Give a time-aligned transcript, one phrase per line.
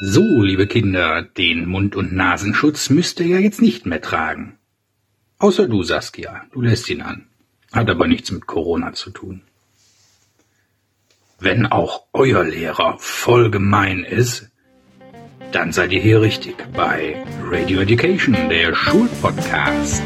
[0.00, 4.56] So, liebe Kinder, den Mund- und Nasenschutz müsst ihr ja jetzt nicht mehr tragen.
[5.38, 7.26] Außer du, Saskia, du lässt ihn an.
[7.72, 9.42] Hat aber nichts mit Corona zu tun.
[11.40, 14.48] Wenn auch euer Lehrer voll gemein ist,
[15.50, 20.02] dann seid ihr hier richtig bei Radio Education, der Schulpodcast.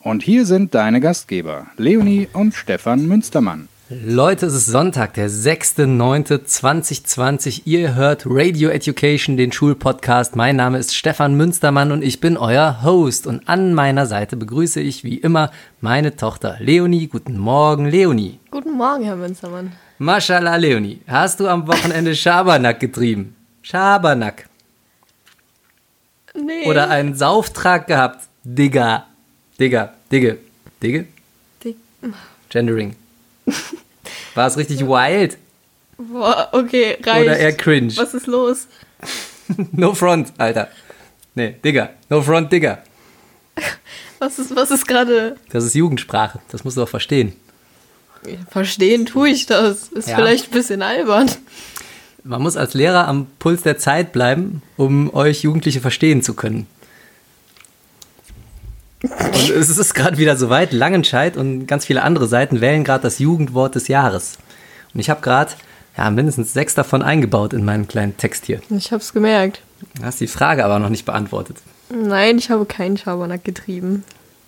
[0.00, 3.68] Und hier sind deine Gastgeber, Leonie und Stefan Münstermann.
[3.88, 7.62] Leute, es ist Sonntag, der 6.9.2020.
[7.66, 10.34] Ihr hört Radio Education, den Schulpodcast.
[10.34, 13.26] Mein Name ist Stefan Münstermann und ich bin euer Host.
[13.26, 17.06] Und an meiner Seite begrüße ich wie immer meine Tochter Leonie.
[17.06, 18.40] Guten Morgen, Leonie.
[18.50, 19.72] Guten Morgen, Herr Münstermann.
[19.98, 21.02] Mashallah, Leonie.
[21.06, 23.36] Hast du am Wochenende Schabernack getrieben?
[23.60, 24.46] Schabernack.
[26.34, 26.66] Nee.
[26.66, 28.24] Oder einen Sauftrag gehabt?
[28.44, 29.06] Digga.
[29.60, 29.92] Digga.
[30.10, 30.38] Digge.
[30.82, 31.06] Digge?
[31.62, 31.76] Dick.
[32.48, 32.96] Gendering.
[34.34, 35.36] War es richtig wild?
[35.98, 37.22] Boah, okay, reicht.
[37.26, 37.96] Oder eher cringe?
[37.96, 38.66] Was ist los?
[39.72, 40.68] No front, Alter.
[41.34, 41.90] Nee, Digga.
[42.08, 42.82] No front, Digga.
[44.18, 45.36] Was ist, was ist gerade.
[45.50, 46.40] Das ist Jugendsprache.
[46.50, 47.34] Das musst du doch verstehen.
[48.50, 49.88] Verstehen tue ich das.
[49.88, 50.16] Ist Ja.
[50.16, 51.30] vielleicht ein bisschen albern.
[52.24, 56.66] Man muss als Lehrer am Puls der Zeit bleiben, um euch Jugendliche verstehen zu können.
[59.02, 60.72] Und es ist gerade wieder soweit.
[60.72, 64.38] Langenscheid und ganz viele andere Seiten wählen gerade das Jugendwort des Jahres.
[64.94, 65.52] Und ich habe gerade
[65.96, 68.60] ja, mindestens sechs davon eingebaut in meinen kleinen Text hier.
[68.70, 69.60] Ich hab's gemerkt.
[69.96, 71.56] Du hast die Frage aber noch nicht beantwortet.
[71.90, 74.04] Nein, ich habe keinen Schabernack getrieben.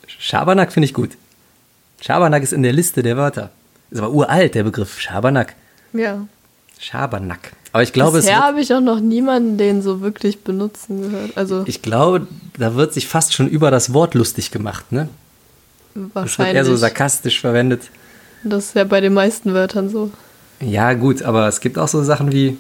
[0.07, 1.11] Schabernack finde ich gut.
[2.01, 3.51] Schabernack ist in der Liste der Wörter.
[3.91, 5.55] Ist aber uralt, der Begriff Schabernack.
[5.93, 6.27] Ja.
[6.79, 7.53] Schabernack.
[7.73, 11.37] Aber ich glaube, es Bisher habe ich auch noch niemanden den so wirklich benutzen gehört.
[11.37, 12.27] Also ich glaube,
[12.59, 15.09] da wird sich fast schon über das Wort lustig gemacht, ne?
[15.95, 16.55] Das wird wahrscheinlich.
[16.57, 17.83] eher so sarkastisch verwendet.
[18.45, 20.11] das ist ja bei den meisten Wörtern so.
[20.61, 22.59] Ja, gut, aber es gibt auch so Sachen wie,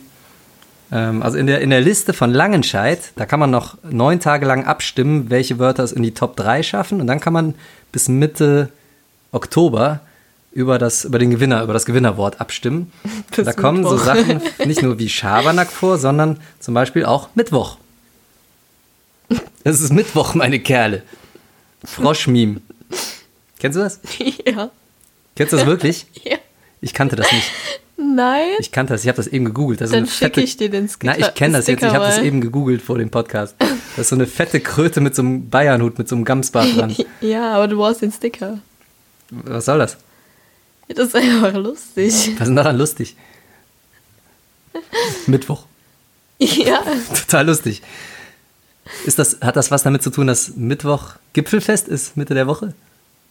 [0.90, 4.46] ähm, also in der, in der Liste von Langenscheid, da kann man noch neun Tage
[4.46, 7.54] lang abstimmen, welche Wörter es in die Top 3 schaffen und dann kann man
[7.92, 8.70] bis Mitte
[9.30, 10.00] Oktober
[10.54, 12.92] über das, über den Gewinner, über das Gewinnerwort abstimmen.
[13.34, 14.04] Bis da kommen so Mittwoch.
[14.04, 17.76] Sachen nicht nur wie Schabernack vor, sondern zum Beispiel auch Mittwoch.
[19.64, 21.02] Es ist Mittwoch, meine Kerle.
[21.84, 22.60] Froschmeme.
[23.58, 24.00] Kennst du das?
[24.46, 24.70] ja.
[25.34, 26.06] Kennst du das wirklich?
[26.22, 26.36] ja.
[26.80, 27.50] Ich kannte das nicht.
[27.96, 28.50] Nein.
[28.60, 29.80] Ich kannte das, ich habe das eben gegoogelt.
[29.80, 31.16] Das Dann schicke ich dir den Sticker.
[31.18, 33.56] Na, ich kenne das jetzt, ich habe das Sticker eben gegoogelt vor dem Podcast.
[33.58, 36.94] Das ist so eine fette Kröte mit so einem Bayernhut, mit so einem Gamsbart dran.
[37.20, 38.58] ja, aber du brauchst den Sticker.
[39.30, 39.96] Was soll das?
[40.88, 42.12] Das ist einfach lustig.
[42.38, 43.16] Was ist daran lustig?
[45.26, 45.64] Mittwoch.
[46.38, 46.82] Ja.
[47.14, 47.82] Total lustig.
[49.06, 52.74] Ist das, hat das was damit zu tun, dass Mittwoch Gipfelfest ist, Mitte der Woche?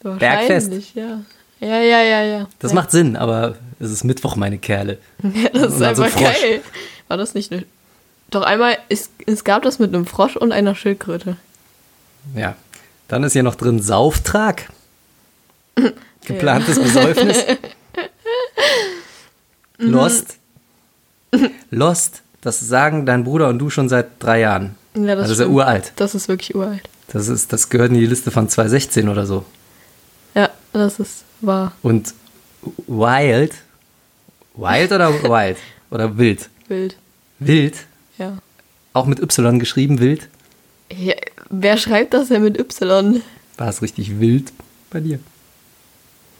[0.01, 0.71] Bergfest.
[0.95, 1.21] Ja.
[1.59, 2.47] Ja, ja, ja, ja.
[2.59, 2.75] Das ja.
[2.75, 4.97] macht Sinn, aber es ist Mittwoch, meine Kerle.
[5.23, 6.41] Ja, das ist so einfach Frosch.
[6.41, 6.61] geil.
[7.07, 7.63] War das nicht eine.
[8.31, 11.37] Doch einmal, es, es gab das mit einem Frosch und einer Schildkröte.
[12.35, 12.55] Ja.
[13.07, 14.69] Dann ist hier noch drin Sauftrag.
[16.25, 17.37] Geplantes Besäufnis.
[19.77, 20.37] Lost.
[21.71, 24.75] Lost, das sagen dein Bruder und du schon seit drei Jahren.
[24.95, 25.91] Ja, das ist ja uralt.
[25.95, 26.83] Das ist wirklich uralt.
[27.07, 29.43] Das, ist, das gehört in die Liste von 2016 oder so.
[30.35, 31.73] Ja, das ist wahr.
[31.81, 32.13] Und
[32.87, 33.53] wild.
[34.55, 35.57] Wild oder wild?
[35.89, 36.49] Oder wild?
[36.67, 36.95] Wild.
[37.39, 37.75] Wild.
[38.17, 38.37] Ja.
[38.93, 40.27] Auch mit Y geschrieben, wild.
[40.95, 41.15] ja.
[41.55, 43.21] Wer schreibt das denn mit Y?
[43.57, 44.51] War es richtig wild
[44.89, 45.19] bei dir?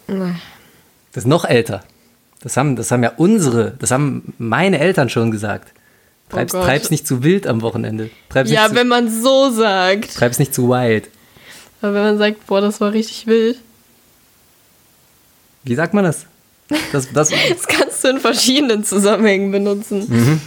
[0.07, 0.35] Na,
[1.13, 1.83] Das ist noch älter.
[2.41, 5.71] Das haben, das haben ja unsere, das haben meine Eltern schon gesagt.
[6.29, 8.09] Treib's, Oh treib's nicht zu wild am Wochenende.
[8.29, 10.15] Treib's, Ja, nicht, zu, wenn man so sagt.
[10.15, 11.09] treib's nicht zu wild.
[11.81, 13.59] Aber wenn man sagt, boah, das war richtig wild.
[15.63, 16.25] Wie sagt man das?
[16.91, 20.05] Das, das, Das kannst du in verschiedenen Zusammenhängen benutzen.
[20.09, 20.41] Mhm.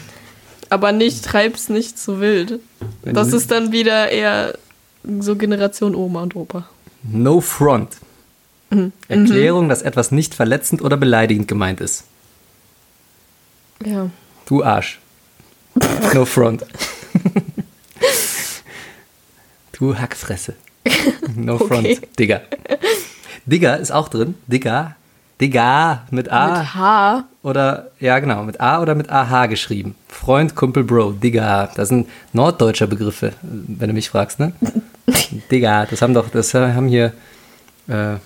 [0.68, 2.58] Aber nicht, treib's nicht zu wild.
[3.02, 4.58] Wenn Das ist dann wieder eher
[5.20, 6.68] so Generation Oma und Opa.
[7.04, 7.96] no front.
[8.70, 8.92] Mhm.
[9.08, 12.04] Erklärung, dass etwas nicht verletzend oder beleidigend gemeint ist.
[13.84, 14.10] Ja.
[14.46, 15.00] Du Arsch.
[16.14, 16.64] No front.
[19.72, 20.54] du Hackfresse.
[21.34, 21.86] No front.
[21.86, 22.08] Okay.
[22.18, 22.40] Digga.
[23.44, 24.34] Digga ist auch drin.
[24.46, 24.96] Digga.
[25.40, 26.58] Digga mit A.
[26.58, 27.24] Mit H.
[27.42, 29.94] Oder, ja genau, mit A oder mit AH geschrieben.
[30.08, 31.68] Freund, Kumpel, Bro, Digga.
[31.74, 34.52] Das sind norddeutsche Begriffe, wenn du mich fragst, ne?
[35.50, 37.12] Digga, das haben doch, das haben hier
[37.88, 38.16] äh,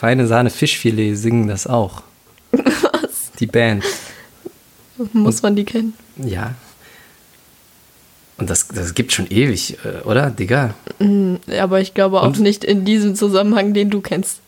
[0.00, 2.02] feine Sahne Fischfilet singen das auch.
[2.52, 3.32] Was?
[3.38, 3.84] Die Band.
[5.12, 5.92] Muss man die kennen?
[6.16, 6.54] Ja.
[8.38, 10.72] Und das, das gibt schon ewig, äh, oder, Digga?
[11.60, 14.38] Aber ich glaube auch Und- nicht in diesem Zusammenhang, den du kennst.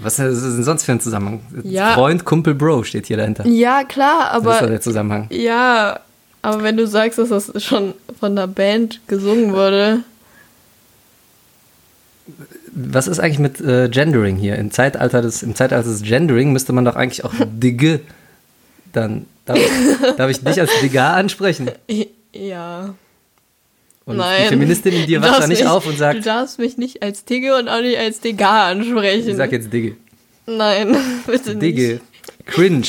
[0.00, 1.42] Was ist denn sonst für ein Zusammenhang?
[1.64, 1.92] Ja.
[1.92, 3.46] Freund, Kumpel, Bro steht hier dahinter.
[3.46, 5.26] Ja, klar, Das ist doch aber der Zusammenhang.
[5.30, 6.00] ja,
[6.40, 10.00] aber wenn du sagst, dass das schon von der Band gesungen wurde,
[12.74, 14.56] Was ist eigentlich mit äh, Gendering hier?
[14.56, 18.00] Im Zeitalter, des, Im Zeitalter des Gendering müsste man doch eigentlich auch Digge
[18.92, 19.26] dann.
[19.44, 21.70] Darf ich, darf ich dich als Digga ansprechen?
[22.32, 22.94] ja.
[24.04, 24.42] Und Nein.
[24.44, 26.76] die Feministin in dir Du wacht da nicht mich- auf und Du sagt, darfst mich
[26.78, 29.28] nicht als Tigge und auch nicht als Digga ansprechen.
[29.30, 29.96] ich sag jetzt Digge.
[30.46, 30.96] Nein,
[31.26, 31.62] bitte nicht.
[31.62, 32.00] Digge.
[32.46, 32.86] Cringe.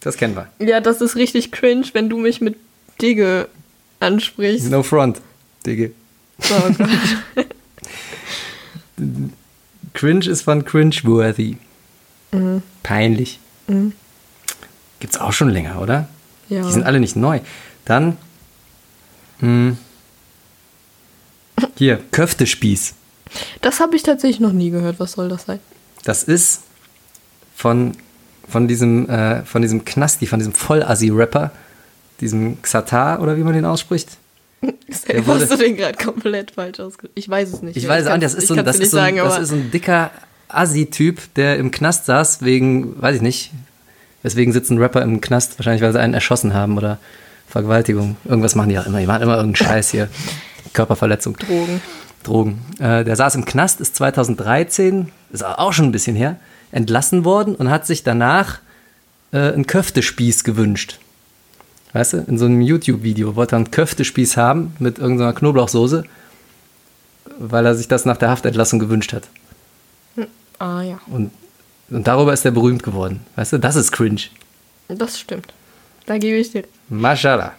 [0.00, 0.48] Das kennen wir.
[0.66, 2.56] Ja, das ist richtig cringe, wenn du mich mit
[3.00, 3.48] Digge
[4.00, 4.70] ansprichst.
[4.70, 5.20] No front.
[5.66, 5.92] Digge.
[6.50, 7.46] Oh Gott.
[9.94, 11.56] Cringe ist von cringe-worthy.
[12.32, 12.62] Mhm.
[12.82, 13.38] Peinlich.
[15.00, 16.08] Gibt's auch schon länger, oder?
[16.48, 16.62] Ja.
[16.62, 17.40] Die sind alle nicht neu.
[17.84, 18.16] Dann.
[19.40, 19.76] Mh,
[21.76, 22.94] hier, Köftespieß.
[23.60, 24.98] Das habe ich tatsächlich noch nie gehört.
[25.00, 25.60] Was soll das sein?
[26.04, 26.62] Das ist
[27.54, 27.92] von,
[28.48, 31.50] von, diesem, äh, von diesem Knasti, von diesem Vollassi-Rapper,
[32.20, 34.16] diesem Xatar oder wie man den ausspricht.
[35.26, 37.12] Wurde- hast du den gerade komplett falsch ausgedrückt.
[37.16, 37.76] Ich weiß es nicht.
[37.76, 39.52] Ich weiß es auch nicht, das ist so, ein- das ist so, ein- das ist
[39.52, 40.10] ein dicker
[40.48, 43.52] Assi-Typ, der im Knast saß, wegen, weiß ich nicht,
[44.22, 45.58] weswegen sitzen Rapper im Knast?
[45.58, 46.98] Wahrscheinlich, weil sie einen erschossen haben oder
[47.46, 48.16] Vergewaltigung.
[48.24, 48.98] Irgendwas machen die auch immer.
[49.00, 50.08] Die machen immer irgendeinen Scheiß hier.
[50.72, 51.36] Körperverletzung.
[51.36, 51.80] Drogen.
[52.24, 52.58] Drogen.
[52.78, 56.36] Äh, der saß im Knast, ist 2013, ist auch schon ein bisschen her,
[56.72, 58.58] entlassen worden und hat sich danach
[59.32, 60.98] äh, einen Köftespieß gewünscht.
[61.92, 66.04] Weißt du, in so einem YouTube-Video wollte er einen Köftespieß haben mit irgendeiner Knoblauchsoße,
[67.38, 69.28] weil er sich das nach der Haftentlassung gewünscht hat.
[70.58, 71.30] Ah ja, Und,
[71.88, 73.20] und darüber ist er berühmt geworden.
[73.36, 74.22] Weißt du, das ist cringe.
[74.88, 75.54] das stimmt.
[76.06, 76.64] Da gebe ich dir.
[76.88, 77.52] Mashallah.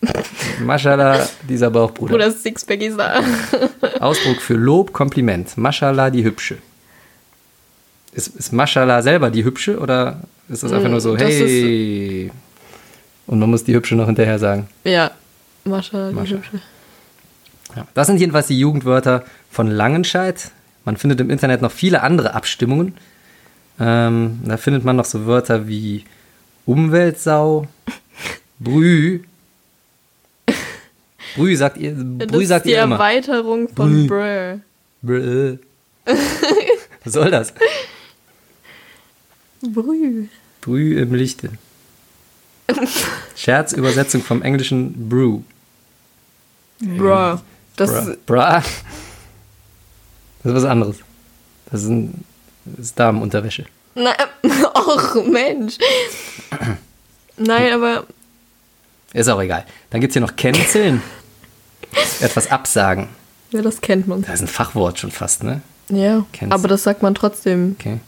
[0.60, 2.12] Mashallah, dieser Bauchbruder.
[2.12, 3.20] Bruder Sixpack ist da.
[4.00, 5.56] Ausdruck für Lob, Kompliment.
[5.56, 6.58] Mashallah, die Hübsche.
[8.12, 12.30] Ist, ist Mashallah selber die Hübsche oder ist das einfach nur so, das hey?
[13.26, 14.68] Und man muss die Hübsche noch hinterher sagen.
[14.84, 15.10] ja,
[15.64, 16.34] Mascha, die Mascha.
[16.36, 16.60] hübsche.
[17.74, 17.86] Ja.
[17.94, 20.50] Das sind jedenfalls die Jugendwörter von Langenscheid.
[20.84, 22.94] Man findet im Internet noch viele andere Abstimmungen.
[23.80, 26.04] Ähm, da findet man noch so Wörter wie
[26.66, 27.66] Umweltsau,
[28.60, 29.20] Brü.
[31.36, 32.94] Brü sagt ihr, Das Brü ist sagt die ihr immer.
[32.96, 34.60] Erweiterung von Brr.
[35.02, 35.58] Brü.
[37.04, 37.52] Was soll das?
[39.62, 40.28] Brü.
[40.60, 41.50] Brü im Lichte.
[43.36, 45.40] Scherzübersetzung vom englischen Brew.
[46.80, 47.38] Bruh.
[47.76, 48.16] Das Bra.
[48.26, 48.62] Bra.
[50.42, 50.96] Das ist was anderes.
[51.70, 52.24] Das ist, ein,
[52.64, 53.64] das ist Damenunterwäsche.
[53.94, 54.12] Na,
[54.74, 55.78] och, Mensch.
[57.36, 58.04] Nein, aber
[59.12, 59.64] Ist auch egal.
[59.90, 61.02] Dann gibt es hier noch Canceln.
[62.20, 63.08] Etwas absagen.
[63.50, 64.22] ja, das kennt man.
[64.22, 65.62] Das ist ein Fachwort schon fast, ne?
[65.88, 67.76] Ja, Kennst aber das sagt man trotzdem.
[67.78, 67.98] Okay.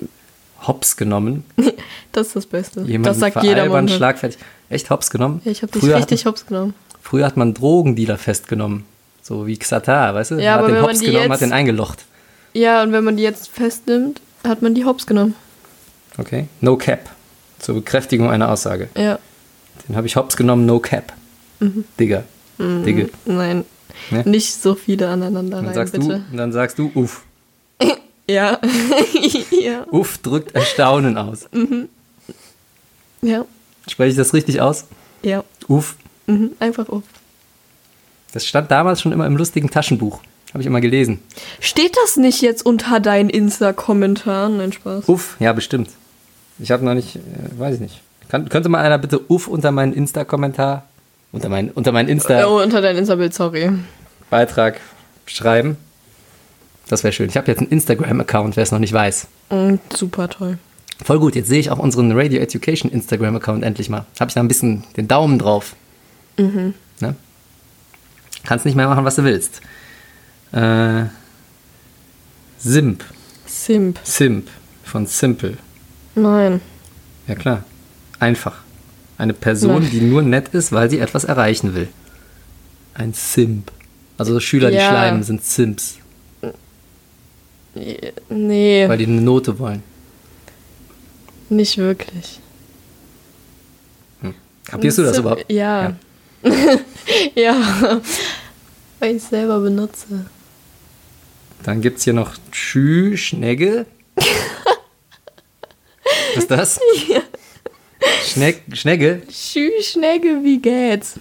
[0.67, 1.45] Hops genommen.
[2.13, 2.81] Das ist das Beste.
[2.81, 3.89] Jemanden das sagt jeder Mann.
[3.91, 4.39] schlagfertig.
[4.71, 5.43] Echt Hops genommen?
[5.45, 6.73] Ja, ich habe dich früher richtig Hat, hops genommen.
[7.03, 8.85] früher hat man Drogendealer festgenommen.
[9.23, 10.35] So wie Xatar, weißt du?
[10.37, 12.05] Ja, hat aber den wenn man Hops die genommen, jetzt- hat den eingelocht.
[12.55, 15.35] Ja, und wenn man die jetzt festnimmt, hat man die hops genommen.
[16.17, 16.47] Okay.
[16.63, 17.01] No cap.
[17.59, 18.89] Zur Bekräftigung einer Aussage.
[18.97, 19.19] Ja.
[19.87, 21.13] Den habe ich hops genommen, no cap.
[22.01, 22.23] Digga.
[22.59, 23.11] Digge.
[23.27, 23.65] Nein.
[24.11, 24.23] Ne?
[24.25, 26.23] Nicht so viele aneinander Dann rein, sagst, du, bitte.
[26.31, 27.25] und dann sagst du, uff.
[28.29, 28.59] Ja.
[29.51, 29.87] ja.
[29.91, 31.49] Uff drückt Erstaunen aus.
[33.23, 33.45] Ja.
[33.89, 34.85] Spreche ich das richtig aus?
[35.23, 35.45] Ja.
[35.69, 35.97] Uff.
[36.27, 36.53] Mhm.
[36.59, 37.03] Einfach auf.
[38.33, 40.21] Das stand damals schon immer im lustigen Taschenbuch.
[40.53, 41.21] Habe ich immer gelesen.
[41.61, 44.57] Steht das nicht jetzt unter deinen Insta-Kommentaren?
[44.57, 45.09] Nein, Spaß.
[45.09, 45.91] Uff, ja, bestimmt.
[46.59, 47.21] Ich habe noch nicht, äh,
[47.59, 48.01] weiß ich nicht.
[48.29, 50.85] Kann, könnte mal einer bitte Uff unter meinen Insta-Kommentar,
[51.33, 53.71] unter meinen, unter meinen Insta-Beitrag Oh, unter dein Insta-Bild, sorry.
[55.27, 55.77] schreiben?
[56.89, 57.29] Das wäre schön.
[57.29, 59.27] Ich habe jetzt einen Instagram-Account, wer es noch nicht weiß.
[59.51, 60.59] Mm, super toll.
[61.05, 64.07] Voll gut, jetzt sehe ich auch unseren Radio Education Instagram-Account endlich mal.
[64.21, 65.75] Habe ich da ein bisschen den Daumen drauf.
[66.39, 66.75] Ne?
[68.45, 69.61] Kannst nicht mehr machen, was du willst.
[70.53, 71.05] Äh,
[72.59, 73.05] Simp.
[73.47, 73.99] Simp.
[74.05, 74.49] Simp
[74.85, 75.59] von Simple.
[76.15, 76.61] Nein.
[77.27, 77.65] Ja klar.
[78.21, 78.59] Einfach.
[79.19, 79.91] Eine Person, Nein.
[79.91, 81.89] die nur nett ist, weil sie etwas erreichen will.
[82.95, 83.73] Ein Simp.
[84.19, 84.89] Also Schüler, die Ja.
[84.89, 85.97] schleimen, sind Simps,
[88.29, 89.83] Nee, weil die eine Note wollen.
[91.49, 92.41] nicht wirklich.
[94.67, 95.45] Kapierst du das überhaupt?
[95.51, 95.97] Ja.
[97.35, 98.01] Ja.
[98.99, 100.27] Weil ich es selber benutze.
[101.63, 103.87] Dann gibt es hier noch Schü, Schnegge.
[106.35, 106.81] Was ist das?
[108.25, 109.23] Schneck, Schnegge?
[109.29, 111.15] Tschüss, Schnecke, wie geht's?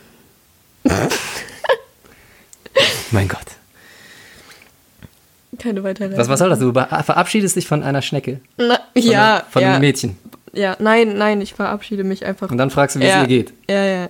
[3.12, 3.55] Mein Gott.
[5.58, 6.18] Keine weitere.
[6.18, 6.60] Was, was soll das?
[6.60, 8.40] Du verabschiedest dich von einer Schnecke?
[8.58, 10.18] Na, Von, ja, von ja, einem Mädchen.
[10.54, 12.50] ja, nein, nein, ich verabschiede mich einfach.
[12.52, 13.54] Und dann fragst du, wie ja, es ihr geht.
[13.70, 14.10] Ja, ja.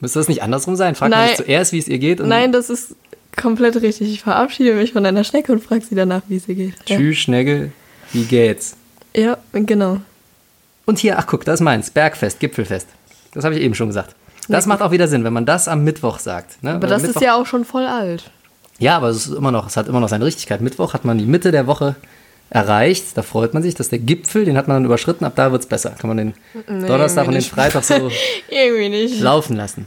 [0.00, 0.94] Müsste das nicht andersrum sein?
[0.94, 1.28] Frag Nein.
[1.28, 2.20] nicht zuerst, wie es ihr geht?
[2.20, 2.94] Und Nein, das ist
[3.40, 4.12] komplett richtig.
[4.12, 6.74] Ich verabschiede mich von einer Schnecke und frage sie danach, wie es ihr geht.
[6.84, 7.72] Tschüss, Schnegge,
[8.12, 8.76] wie geht's?
[9.14, 10.00] Ja, ja genau.
[10.84, 11.90] Und hier, ach guck, das ist meins.
[11.90, 12.88] Bergfest, Gipfelfest.
[13.32, 14.14] Das habe ich eben schon gesagt.
[14.48, 16.62] Das Ja, macht auch wieder Sinn, wenn man das am Mittwoch sagt.
[16.62, 16.74] Ne?
[16.74, 18.30] Aber das Mittwoch, ist ja auch schon voll alt.
[18.78, 20.60] Ja, aber es ist immer noch, es hat immer noch seine Richtigkeit.
[20.60, 21.94] Mittwoch hat man die Mitte der Woche
[22.50, 23.04] erreicht.
[23.14, 25.24] Da freut man sich, dass der Gipfel, den hat man dann überschritten.
[25.24, 25.90] Ab da wird's besser.
[25.90, 26.34] Kann man den
[26.68, 27.42] Nee, Donnerstag und den.
[27.42, 28.10] Freitag so
[29.20, 29.86] laufen lassen.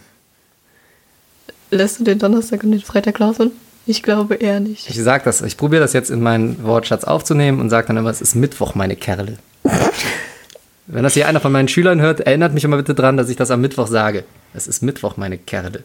[1.70, 3.51] Lässt du den Donnerstag und den Freitag laufen?
[3.86, 4.89] Ich glaube eher nicht.
[4.89, 8.10] Ich sag das, ich probiere das jetzt in meinen Wortschatz aufzunehmen und sage dann immer,
[8.10, 9.38] es ist Mittwoch, meine Kerle.
[10.88, 13.36] Wenn das hier einer von meinen Schülern hört, erinnert mich immer bitte dran, dass ich
[13.36, 14.24] das am Mittwoch sage.
[14.53, 15.84] Es ist Mittwoch, meine Kerle.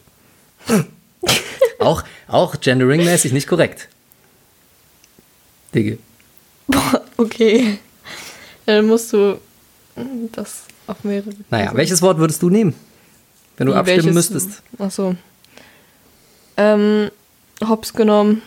[1.82, 3.88] auch, auch genderingmäßig nicht korrekt.
[5.74, 5.98] Digge.
[7.16, 7.78] Okay.
[8.66, 9.40] Dann musst du
[10.32, 11.34] das auf mehrere.
[11.50, 12.74] Naja, also- welches Wort würdest du nehmen,
[13.56, 14.62] wenn du Wie, abstimmen welches- müsstest?
[14.78, 15.14] Ach so.
[16.56, 17.10] Ähm,
[17.66, 18.42] hops genommen.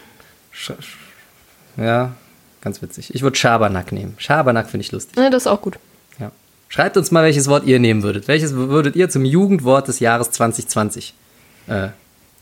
[0.51, 2.15] Sch sch- ja,
[2.61, 3.13] ganz witzig.
[3.13, 4.15] Ich würde Schabernack nehmen.
[4.17, 5.17] Schabernack finde ich lustig.
[5.17, 5.77] Ne, das ist auch gut.
[6.19, 6.31] Ja.
[6.69, 8.27] Schreibt uns mal, welches Wort ihr nehmen würdet.
[8.27, 11.13] Welches würdet ihr zum Jugendwort des Jahres 2020
[11.67, 11.89] äh,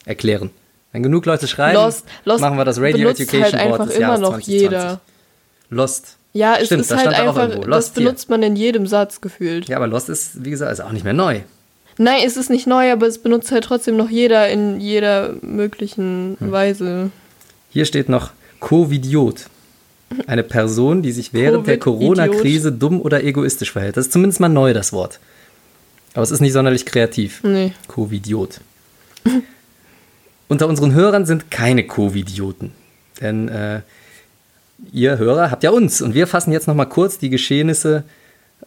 [0.06, 0.52] erklären?
[0.94, 3.96] Wenn genug Leute schreiben, Lost, Lost machen wir das Radio benutzt Education halt einfach des
[3.96, 4.62] immer Jahres noch 2020.
[4.62, 5.02] jeder.
[5.70, 6.18] Lost.
[6.34, 7.68] Ja, es Stimmt, ist das halt stand da auch einfach, irgendwo.
[7.68, 8.06] das Lost hier.
[8.06, 9.68] benutzt man in jedem Satz gefühlt.
[9.68, 11.42] Ja, aber Lost ist, wie gesagt, ist auch nicht mehr neu.
[11.98, 16.38] Nein, es ist nicht neu, aber es benutzt halt trotzdem noch jeder in jeder möglichen
[16.40, 16.52] Hm.
[16.52, 17.12] Weise.
[17.70, 19.46] Hier steht noch Covidiot.
[20.28, 21.80] Eine Person, die sich während der.
[21.80, 23.98] Corona-Krise dumm oder egoistisch verhält.
[23.98, 25.20] Das ist zumindest mal neu, das Wort.
[26.14, 27.42] Aber es ist nicht sonderlich kreativ.
[27.44, 27.74] Nee.
[27.88, 28.60] Covidiot.
[30.54, 32.74] Unter unseren Hörern sind keine Covidioten.
[33.20, 33.82] Denn äh,
[34.92, 36.00] ihr Hörer habt ja uns.
[36.00, 38.04] Und wir fassen jetzt nochmal kurz die Geschehnisse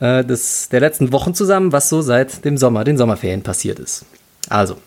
[0.00, 4.04] äh, des, der letzten Wochen zusammen, was so seit dem Sommer, den Sommerferien passiert ist.
[4.48, 4.78] Also,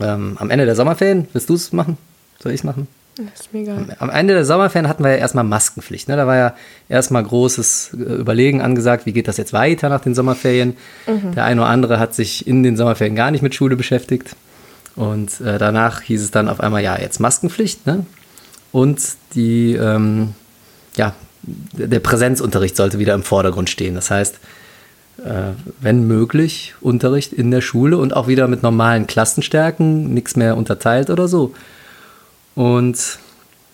[0.00, 1.98] ähm, am Ende der Sommerferien, willst du es machen?
[2.42, 2.88] Soll ich es machen?
[3.16, 3.94] Das ist mir egal.
[3.98, 6.08] Am Ende der Sommerferien hatten wir ja erstmal Maskenpflicht.
[6.08, 6.16] Ne?
[6.16, 6.56] Da war ja
[6.88, 10.78] erstmal großes äh, Überlegen angesagt, wie geht das jetzt weiter nach den Sommerferien.
[11.06, 14.34] Der eine oder andere hat sich in den Sommerferien gar nicht mit Schule beschäftigt.
[14.96, 17.86] Und äh, danach hieß es dann auf einmal, ja, jetzt Maskenpflicht.
[17.86, 18.06] Ne?
[18.72, 19.00] Und
[19.34, 20.34] die, ähm,
[20.96, 23.94] ja, der Präsenzunterricht sollte wieder im Vordergrund stehen.
[23.94, 24.38] Das heißt,
[25.24, 30.56] äh, wenn möglich, Unterricht in der Schule und auch wieder mit normalen Klassenstärken, nichts mehr
[30.56, 31.54] unterteilt oder so.
[32.54, 33.18] Und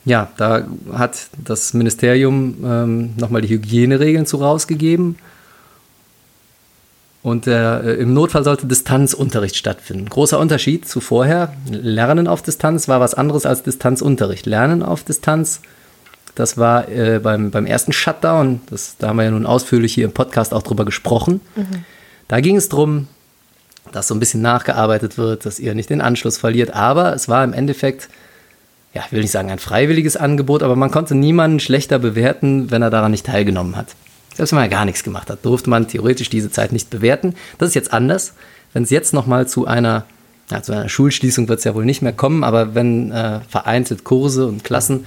[0.05, 5.17] ja, da hat das Ministerium ähm, nochmal die Hygieneregeln zu rausgegeben.
[7.23, 10.09] Und äh, im Notfall sollte Distanzunterricht stattfinden.
[10.09, 11.53] Großer Unterschied zu vorher.
[11.71, 14.47] Lernen auf Distanz war was anderes als Distanzunterricht.
[14.47, 15.61] Lernen auf Distanz,
[16.35, 20.07] das war äh, beim, beim ersten Shutdown, das, da haben wir ja nun ausführlich hier
[20.07, 21.43] im Podcast auch drüber gesprochen.
[22.29, 23.09] Da ging es darum,
[23.93, 26.75] dass so ein bisschen nachgearbeitet wird, dass ihr nicht den Anschluss verliert.
[26.75, 28.09] Aber es war im Endeffekt
[28.95, 32.83] ja, ich will nicht sagen ein freiwilliges Angebot, aber man konnte niemanden schlechter bewerten, wenn
[32.83, 33.95] er daran nicht teilgenommen hat.
[34.35, 37.35] Selbst wenn man gar nichts gemacht hat, durfte man theoretisch diese Zeit nicht bewerten.
[37.59, 38.35] Das ist jetzt anders.
[38.73, 40.05] Wenn es jetzt nochmal zu einer,
[40.51, 44.05] ja, zu einer Schulschließung wird es ja wohl nicht mehr kommen, aber wenn äh, vereinzelt
[44.05, 45.07] Kurse und Klassen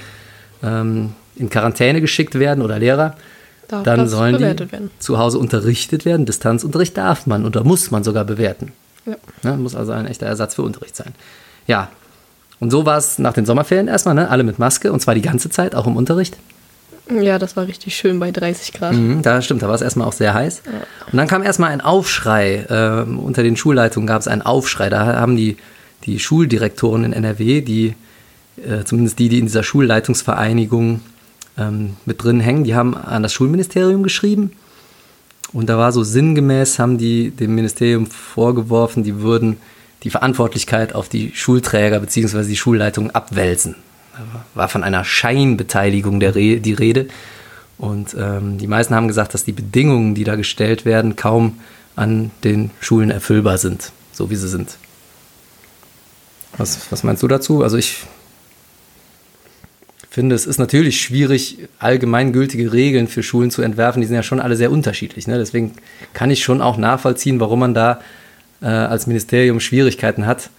[0.61, 3.15] ähm, in Quarantäne geschickt werden oder Lehrer,
[3.67, 4.91] Darf dann sollen die werden.
[4.99, 6.25] zu Hause unterrichtet werden.
[6.25, 8.73] Distanzunterricht darf man oder muss man sogar bewerten.
[9.05, 9.15] Ja.
[9.43, 11.13] Ne, muss also ein echter Ersatz für Unterricht sein.
[11.65, 11.89] Ja,
[12.59, 14.29] und so war es nach den Sommerferien erstmal, ne?
[14.29, 16.37] alle mit Maske und zwar die ganze Zeit, auch im Unterricht.
[17.09, 18.93] Ja, das war richtig schön bei 30 Grad.
[18.93, 20.61] Mhm, da stimmt, da war es erstmal auch sehr heiß.
[21.11, 22.65] Und dann kam erstmal ein Aufschrei.
[22.69, 24.89] ähm, unter den Schulleitungen gab es einen Aufschrei.
[24.89, 25.57] Da haben die,
[26.05, 27.95] die Schuldirektoren in NRW, die,
[28.57, 31.01] äh, zumindest die, die in dieser Schulleitungsvereinigung
[31.57, 34.51] ähm, mit drin hängen, die haben an das Schulministerium geschrieben.
[35.51, 39.57] Und da war so sinngemäß, haben die dem Ministerium vorgeworfen, die würden
[40.03, 42.43] die Verantwortlichkeit auf die Schulträger bzw.
[42.45, 43.75] die Schulleitung abwälzen.
[44.13, 47.07] Da war von einer Scheinbeteiligung der Re die Rede.
[47.77, 51.59] Und ähm, die meisten haben gesagt, dass die Bedingungen, die da gestellt werden, kaum
[51.95, 54.77] an den Schulen erfüllbar sind, so wie sie sind.
[56.57, 57.63] Was, was meinst du dazu?
[57.63, 58.03] Also ich
[60.09, 64.01] finde, es ist natürlich schwierig, allgemeingültige Regeln für Schulen zu entwerfen.
[64.01, 65.25] Die sind ja schon alle sehr unterschiedlich.
[65.25, 65.39] Ne?
[65.39, 65.73] Deswegen
[66.13, 67.99] kann ich schon auch nachvollziehen, warum man da
[68.61, 70.51] äh, als Ministerium Schwierigkeiten hat,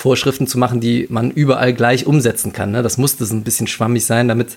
[0.00, 2.70] Vorschriften zu machen, die man überall gleich umsetzen kann.
[2.70, 2.82] Ne?
[2.82, 4.56] Das musste so ein bisschen schwammig sein, damit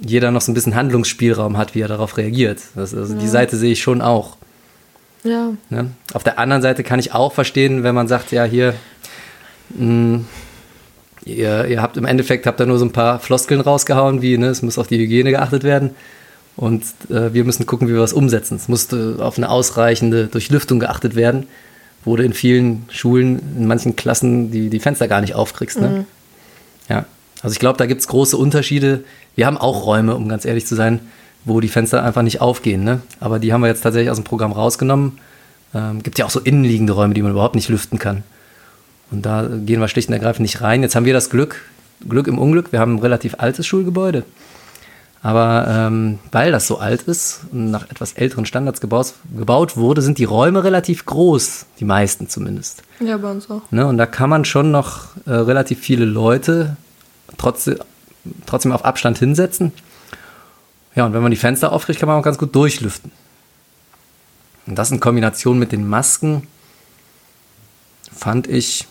[0.00, 2.60] jeder noch so ein bisschen Handlungsspielraum hat, wie er darauf reagiert.
[2.74, 4.38] Das, also Die Seite sehe ich schon auch.
[5.24, 5.52] Ja.
[5.68, 5.90] Ne?
[6.14, 8.72] Auf der anderen Seite kann ich auch verstehen, wenn man sagt, ja, hier,
[9.76, 10.20] mh,
[11.26, 14.46] ihr, ihr habt im Endeffekt habt da nur so ein paar Floskeln rausgehauen, wie ne,
[14.46, 15.90] es muss auf die Hygiene geachtet werden.
[16.56, 18.56] Und äh, wir müssen gucken, wie wir was umsetzen.
[18.56, 21.46] Es musste auf eine ausreichende Durchlüftung geachtet werden.
[22.06, 25.78] Wurde in vielen Schulen, in manchen Klassen, die, die Fenster gar nicht aufkriegst.
[25.78, 26.06] Ne?
[26.88, 27.04] Ja.
[27.42, 29.04] Also ich glaube, da gibt es große Unterschiede.
[29.34, 31.00] Wir haben auch Räume, um ganz ehrlich zu sein,
[31.44, 32.82] wo die Fenster einfach nicht aufgehen.
[32.82, 33.02] Ne?
[33.20, 35.18] Aber die haben wir jetzt tatsächlich aus dem Programm rausgenommen.
[35.74, 38.22] Ähm, gibt ja auch so innenliegende Räume, die man überhaupt nicht lüften kann.
[39.10, 40.82] Und da gehen wir schlicht und ergreifend nicht rein.
[40.82, 41.62] Jetzt haben wir das Glück,
[42.08, 44.24] Glück im Unglück, wir haben ein relativ altes Schulgebäude.
[45.22, 50.02] Aber ähm, weil das so alt ist und nach etwas älteren Standards gebaut, gebaut wurde,
[50.02, 52.82] sind die Räume relativ groß, die meisten zumindest.
[53.00, 53.62] Ja, bei uns auch.
[53.70, 53.86] Ne?
[53.86, 56.76] Und da kann man schon noch äh, relativ viele Leute
[57.38, 57.78] trotzdem,
[58.46, 59.72] trotzdem auf Abstand hinsetzen.
[60.94, 63.10] Ja, und wenn man die Fenster aufkriegt, kann man auch ganz gut durchlüften.
[64.66, 66.46] Und das in Kombination mit den Masken
[68.14, 68.86] fand ich,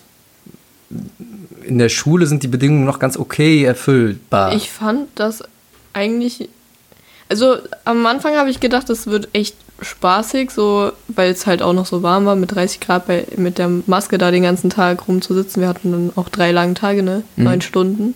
[1.62, 4.54] in der Schule sind die Bedingungen noch ganz okay erfüllbar.
[4.54, 5.42] Ich fand das
[5.96, 6.48] eigentlich.
[7.28, 11.72] Also am Anfang habe ich gedacht, das wird echt spaßig, so, weil es halt auch
[11.72, 15.08] noch so warm war, mit 30 Grad bei, mit der Maske da den ganzen Tag
[15.08, 15.60] rumzusitzen.
[15.60, 17.24] Wir hatten dann auch drei lange Tage, ne?
[17.36, 18.14] Neun Stunden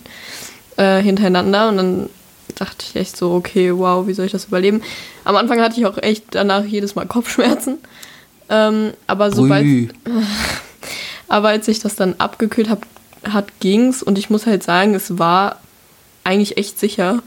[0.77, 2.09] äh, hintereinander und dann
[2.55, 4.81] dachte ich echt so, okay, wow, wie soll ich das überleben?
[5.25, 7.79] Am Anfang hatte ich auch echt danach jedes Mal Kopfschmerzen.
[8.49, 9.65] Ähm, aber sobald.
[11.27, 12.85] Aber als ich das dann abgekühlt hab,
[13.23, 15.61] hat, ging's und ich muss halt sagen, es war
[16.25, 17.23] eigentlich echt sicher.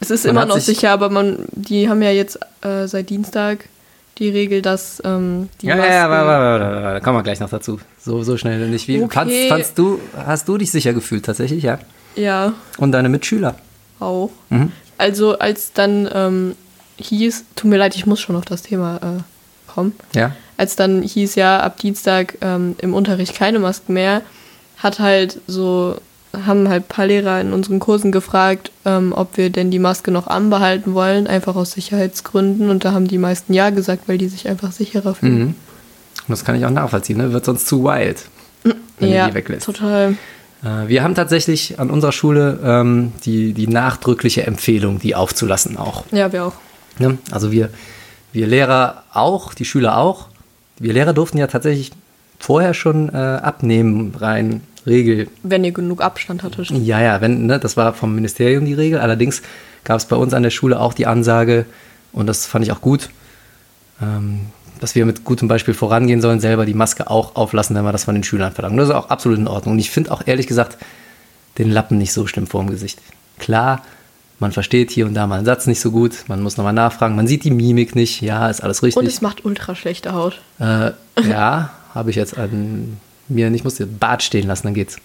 [0.00, 3.10] Es ist Man immer noch sich- sicher, aber man, die haben ja jetzt äh, seit
[3.10, 3.64] Dienstag
[4.18, 7.50] die Regel, dass ähm, die Ja, ja, Masken- ja, warte, da kommen wir gleich noch
[7.50, 7.80] dazu.
[8.00, 8.86] So, so schnell nicht.
[8.86, 9.12] Wie, Okay.
[9.14, 11.78] fandst, fandst du, hast du dich sicher gefühlt tatsächlich, ja?
[12.16, 13.56] Ja, Und deine Mitschüler?
[14.00, 14.30] auch.
[14.50, 14.70] Mhm.
[14.98, 16.54] Also als dann ähm,
[16.98, 19.94] hieß, tut mir leid, ich muss schon auf das Thema äh, kommen.
[20.14, 20.32] Ja.
[20.56, 24.22] als dann hieß ja ab Dienstag ähm, im Unterricht keine Masken mehr,
[24.76, 25.96] hat halt so,
[26.46, 30.10] haben halt ein paar Lehrer in unseren Kursen gefragt, ähm, ob wir denn die Maske
[30.10, 32.70] noch anbehalten wollen, einfach aus Sicherheitsgründen.
[32.70, 35.38] Und da haben die meisten ja gesagt, weil die sich einfach sicherer fühlen.
[35.38, 35.54] Mhm.
[36.26, 37.32] Und das kann ich auch nachvollziehen, ne?
[37.32, 38.24] Wird sonst zu wild,
[38.98, 39.66] wenn ja, du die weglässt.
[39.66, 40.16] total.
[40.64, 46.04] Äh, Wir haben tatsächlich an unserer Schule ähm, die, die nachdrückliche Empfehlung, die aufzulassen auch.
[46.12, 46.54] Ja, wir auch.
[46.98, 47.18] Ne?
[47.30, 47.70] Also wir,
[48.32, 50.28] wir Lehrer auch, die Schüler auch.
[50.78, 51.92] Wir Lehrer durften ja tatsächlich
[52.38, 55.28] vorher schon äh, abnehmen, rein Regel.
[55.42, 56.70] Wenn ihr genug Abstand hattet.
[56.70, 59.00] Ja, ja, wenn, ne, das war vom Ministerium die Regel.
[59.00, 59.42] Allerdings
[59.84, 61.66] gab es bei uns an der Schule auch die Ansage,
[62.12, 63.10] und das fand ich auch gut,
[64.00, 64.46] ähm,
[64.80, 68.04] dass wir mit gutem Beispiel vorangehen sollen, selber die Maske auch auflassen, wenn wir das
[68.04, 68.76] von den Schülern verlangen.
[68.76, 69.74] Das ist auch absolut in Ordnung.
[69.74, 70.78] Und ich finde auch ehrlich gesagt
[71.58, 73.00] den Lappen nicht so schlimm vorm Gesicht.
[73.38, 73.82] Klar,
[74.40, 77.16] man versteht hier und da mal einen Satz nicht so gut, man muss nochmal nachfragen,
[77.16, 79.00] man sieht die Mimik nicht, ja, ist alles richtig.
[79.00, 80.40] Und es macht ultra schlechte Haut.
[80.58, 80.90] Äh,
[81.22, 84.96] ja, habe ich jetzt an mir nicht, musste Bart stehen lassen, dann geht's.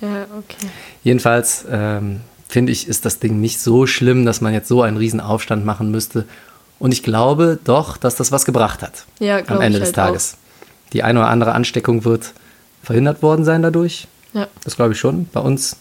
[0.00, 0.68] Ja, okay.
[1.02, 4.96] Jedenfalls ähm, finde ich, ist das Ding nicht so schlimm, dass man jetzt so einen
[4.96, 6.24] riesen Aufstand machen müsste.
[6.78, 9.94] Und ich glaube doch, dass das was gebracht hat Ja, am Ende ich des halt
[9.94, 10.36] Tages.
[10.92, 12.32] Die eine oder andere Ansteckung wird
[12.82, 14.06] verhindert worden sein dadurch.
[14.32, 14.46] Ja.
[14.64, 15.26] Das glaube ich schon.
[15.32, 15.76] Bei uns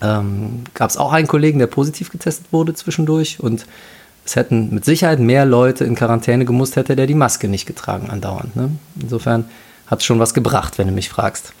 [0.00, 3.40] ähm, gab es auch einen Kollegen, der positiv getestet wurde zwischendurch.
[3.40, 3.66] Und
[4.24, 8.08] es hätten mit Sicherheit mehr Leute in Quarantäne gemusst, hätte der die Maske nicht getragen
[8.08, 8.54] andauernd.
[8.56, 8.70] Ne?
[9.00, 9.46] Insofern
[9.86, 11.52] hat schon was gebracht, wenn du mich fragst.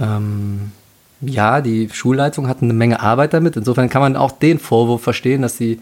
[0.00, 0.72] Ähm,
[1.20, 3.56] ja, die Schulleitung hat eine Menge Arbeit damit.
[3.56, 5.80] Insofern kann man auch den Vorwurf verstehen, dass die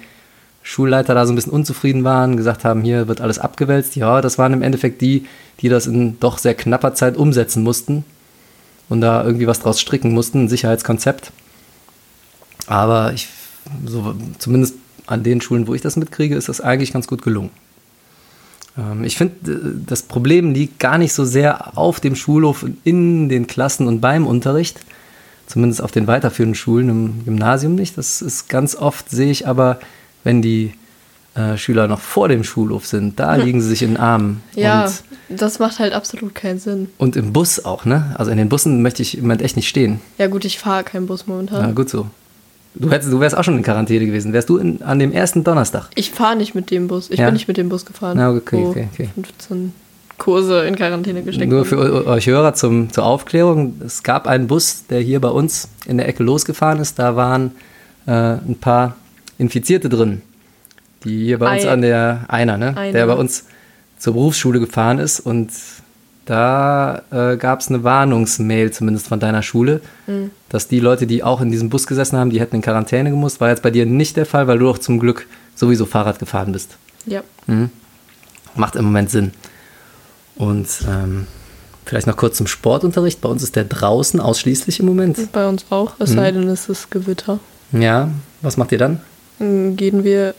[0.63, 3.97] Schulleiter da so ein bisschen unzufrieden waren, gesagt haben, hier wird alles abgewälzt.
[3.97, 5.27] Ja, das waren im Endeffekt die,
[5.61, 8.05] die das in doch sehr knapper Zeit umsetzen mussten
[8.89, 11.33] und da irgendwie was draus stricken mussten, ein Sicherheitskonzept.
[12.67, 13.29] Aber ich,
[13.87, 14.75] so, zumindest
[15.07, 17.51] an den Schulen, wo ich das mitkriege, ist das eigentlich ganz gut gelungen.
[18.81, 23.29] Ähm, ich finde, äh, das Problem liegt gar nicht so sehr auf dem Schulhof, in
[23.29, 24.81] den Klassen und beim Unterricht,
[25.47, 27.99] zumindest auf den weiterführenden Schulen im Gymnasium nicht.
[27.99, 29.81] Das ist ganz oft, sehe ich aber,
[30.25, 30.73] wenn die
[31.35, 34.43] äh, Schüler noch vor dem Schulhof sind, da liegen sie sich in den Armen.
[34.55, 36.89] Ja, Und, das macht halt absolut keinen Sinn.
[36.99, 38.15] und im Bus auch, ne?
[38.19, 40.01] Also in den Bussen möchte ich im Moment echt nicht stehen.
[40.19, 41.63] Ja, gut, ich fahre keinen Bus momentan.
[41.63, 42.07] Na gut so.
[42.75, 44.33] Du, hättest, du wärst auch schon in Quarantäne gewesen.
[44.33, 45.89] Wärst du in, an dem ersten Donnerstag?
[45.97, 47.11] Ich fahre nicht mit dem Bus.
[47.11, 47.27] Ich Ja?
[47.27, 48.17] bin nicht mit dem Bus gefahren.
[48.17, 49.09] Na, okay, okay, okay.
[49.15, 49.73] 15
[50.19, 52.07] Kurse in Quarantäne gesteckt Nur für wurden.
[52.09, 53.75] euch Hörer zum, zur Aufklärung.
[53.85, 56.99] Es gab einen Bus, der hier bei uns in der Ecke losgefahren ist.
[56.99, 57.53] Da waren
[58.07, 58.97] äh, ein paar
[59.39, 60.23] Infizierte drin,
[61.05, 62.77] die hier bei uns Ein- an der, einer, ne?
[62.77, 62.93] Einer.
[62.93, 63.47] der bei uns
[63.99, 65.21] zur Berufsschule gefahren ist.
[65.21, 65.51] Und
[66.31, 70.31] da äh, gab es eine Warnungsmail, zumindest von deiner Schule, Hm.
[70.49, 73.41] dass die Leute, die auch in diesem Bus gesessen haben, die hätten in Quarantäne gemusst.
[73.41, 76.53] War jetzt bei dir nicht der Fall, weil du doch zum Glück sowieso Fahrrad gefahren
[76.53, 76.77] bist.
[77.05, 77.23] Ja.
[78.55, 79.33] Macht im Moment Sinn.
[80.37, 81.27] Und ähm,
[81.85, 83.21] vielleicht noch kurz zum Sportunterricht.
[83.21, 85.33] Bei uns ist der draußen ausschließlich im Moment.
[85.33, 87.41] Bei uns auch, es sei denn, es ist Gewitter.
[87.73, 88.09] Ja,
[88.41, 89.01] was macht ihr dann?
[89.41, 90.35] Dann gehen wir,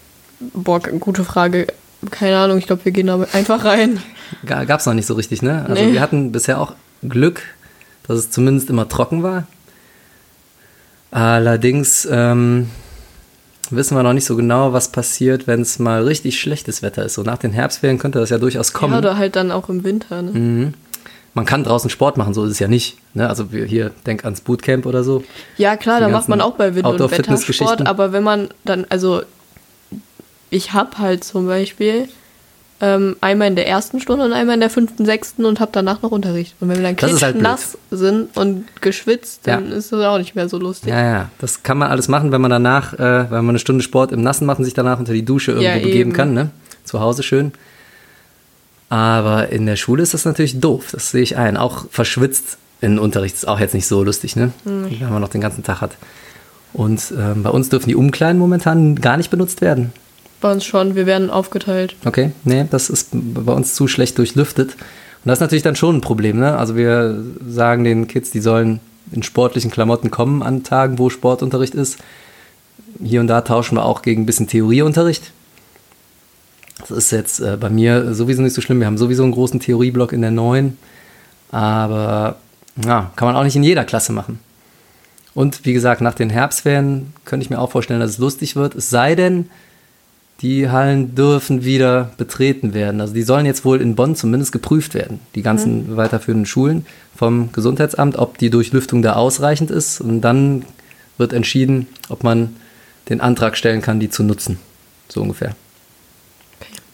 [0.54, 1.68] boah, gute Frage,
[2.10, 4.02] keine Ahnung, ich glaube, wir gehen da einfach rein.
[4.46, 5.66] Gab es noch nicht so richtig, ne?
[5.68, 5.94] Also Nee.
[5.94, 6.74] wir hatten bisher auch
[7.08, 7.42] Glück,
[8.08, 9.46] dass es zumindest immer trocken war.
[11.12, 12.70] Allerdings ähm,
[13.70, 17.16] wissen wir noch nicht so genau, was passiert, wenn es mal richtig schlechtes Wetter ist.
[17.16, 18.94] So nach den Herbstferien könnte das ja durchaus kommen.
[18.94, 20.32] Ja, oder halt dann auch im Winter, ne?
[20.32, 20.74] Mhm.
[21.34, 22.98] Man kann draußen Sport machen, so ist es ja nicht.
[23.14, 23.30] Ne?
[23.30, 25.24] Also wir hier, denk ans Bootcamp oder so.
[25.58, 27.72] Ja, klar, da macht man auch bei Wind- und Outdoor-Fitness-Geschichten.
[27.72, 29.22] Wettersport, aber wenn man dann, also
[30.52, 32.08] ich habe halt zum Beispiel
[32.84, 36.02] ähm, einmal in der ersten Stunde und einmal in der fünften, sechsten und habe danach
[36.02, 36.56] noch Unterricht.
[36.60, 37.44] Und wenn wir dann ist halt blöd.
[37.44, 39.76] nass sind und geschwitzt, dann Ja.
[39.78, 40.90] ist das auch nicht mehr so lustig.
[40.90, 43.00] Ja, ja, das kann man alles machen, wenn man danach, äh,
[43.32, 45.70] wenn man eine Stunde Sport im Nassen macht und sich danach unter die Dusche irgendwo
[45.70, 46.14] Ja, begeben eben.
[46.14, 46.50] kann, ne?
[46.84, 47.52] Zu Hause schön.
[48.90, 51.56] Aber in der Schule ist das natürlich doof, das sehe ich ein.
[51.58, 54.52] Auch verschwitzt in Unterricht ist auch jetzt nicht so lustig, ne?
[54.66, 54.88] Mhm.
[55.00, 55.92] Wenn man noch den ganzen Tag hat.
[56.74, 59.94] Und ähm, bei uns dürfen die Umkleiden momentan gar nicht benutzt werden.
[60.42, 61.96] Bei uns schon, wir werden aufgeteilt.
[62.04, 64.74] Okay, nee, das ist bei uns zu schlecht durchlüftet.
[64.74, 66.58] Und das ist natürlich dann schon ein Problem, ne?
[66.58, 68.80] Also wir sagen den Kids, die sollen
[69.12, 72.00] in sportlichen Klamotten kommen an Tagen, wo Sportunterricht ist.
[73.04, 75.32] Hier und da tauschen wir auch gegen ein bisschen Theorieunterricht.
[76.80, 78.80] Das ist jetzt äh, bei mir sowieso nicht so schlimm.
[78.80, 80.78] Wir haben sowieso einen großen Theorieblock in der 9.
[81.52, 82.38] Aber
[82.84, 84.40] ja, kann man auch nicht in jeder Klasse machen.
[85.34, 88.76] Und wie gesagt, nach den Herbstferien könnte ich mir auch vorstellen, dass es lustig wird.
[88.76, 89.50] Es sei denn,
[90.42, 93.00] die Hallen dürfen wieder betreten werden.
[93.00, 97.52] Also die sollen jetzt wohl in Bonn zumindest geprüft werden, die ganzen weiterführenden Schulen vom
[97.52, 100.02] Gesundheitsamt, ob die Durchlüftung da ausreichend ist.
[100.02, 100.66] Und dann
[101.18, 102.56] wird entschieden, ob man
[103.10, 104.58] den Antrag stellen kann, die zu nutzen.
[105.10, 105.56] So ungefähr.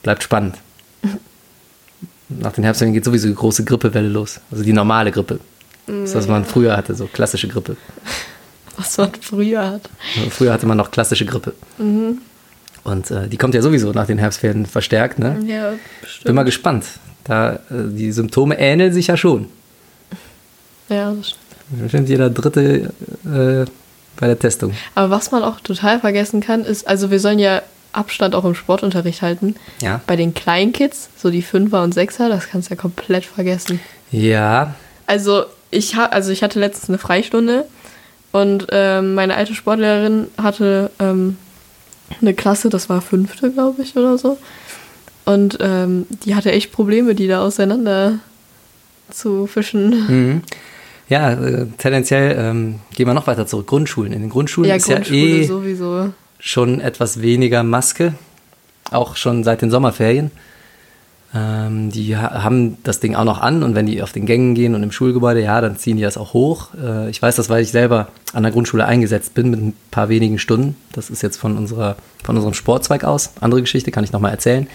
[0.04, 0.58] Bleibt spannend.
[2.30, 4.42] Nach den Herbstferien geht sowieso die große Grippewelle los.
[4.52, 5.40] Also die normale Grippe.
[5.86, 7.78] Das, was man früher hatte, so klassische Grippe.
[8.76, 9.90] Was man früher hat.
[10.30, 11.56] Früher hatte man noch klassische Grippe.
[12.88, 15.20] Und äh, die kommt ja sowieso nach den Herbstferien verstärkt.
[15.20, 15.38] Ne?
[15.46, 16.36] Ja, Bin bestimmt.
[16.36, 16.86] mal gespannt.
[17.26, 19.48] Da, äh, die Symptome ähneln sich ja schon.
[20.90, 21.82] Ja, das stimmt.
[21.82, 22.94] Bestimmt jeder Dritte
[23.26, 23.66] äh,
[24.18, 24.72] bei der Testung.
[24.96, 28.56] Aber was man auch total vergessen kann, ist, also wir sollen ja Abstand auch im
[28.56, 29.56] Sportunterricht halten.
[29.82, 30.00] Ja.
[30.08, 33.82] Bei den kleinen Kids, so die Fünfer und Sechser, das kannst du ja komplett vergessen.
[34.12, 34.76] Ja,
[35.08, 37.66] Also ich, ha also ich hatte letztens eine Freistunde
[38.32, 41.38] und ähm, meine alte Sportlehrerin hatte ähm,
[42.22, 44.38] eine Klasse, das war fünfte, glaube ich, oder so.
[45.26, 48.20] Und ähm, die hatte echt Probleme, die da auseinander
[49.10, 49.90] zu fischen.
[50.08, 50.42] mhm.
[51.10, 53.68] ja äh, tendenziell ähm, gehen wir noch weiter zurück.
[53.68, 54.14] Grundschulen.
[54.14, 56.10] In den Grundschulen Ja, ist Grundschule ja eh sowieso.
[56.40, 58.14] schon etwas weniger Maske.
[58.92, 60.32] Auch schon seit den Sommerferien.
[61.36, 64.56] Ähm, die ha haben das Ding auch noch an und wenn die auf den Gängen
[64.56, 66.70] gehen und im Schulgebäude, ja, dann ziehen die das auch hoch.
[66.82, 70.08] Äh, ich weiß das, weil ich selber an der Grundschule eingesetzt bin mit ein paar
[70.08, 70.78] wenigen Stunden.
[70.94, 73.32] Das ist jetzt von, unserer, von unserem Sportzweig aus.
[73.42, 74.68] Andere Geschichte kann ich nochmal erzählen.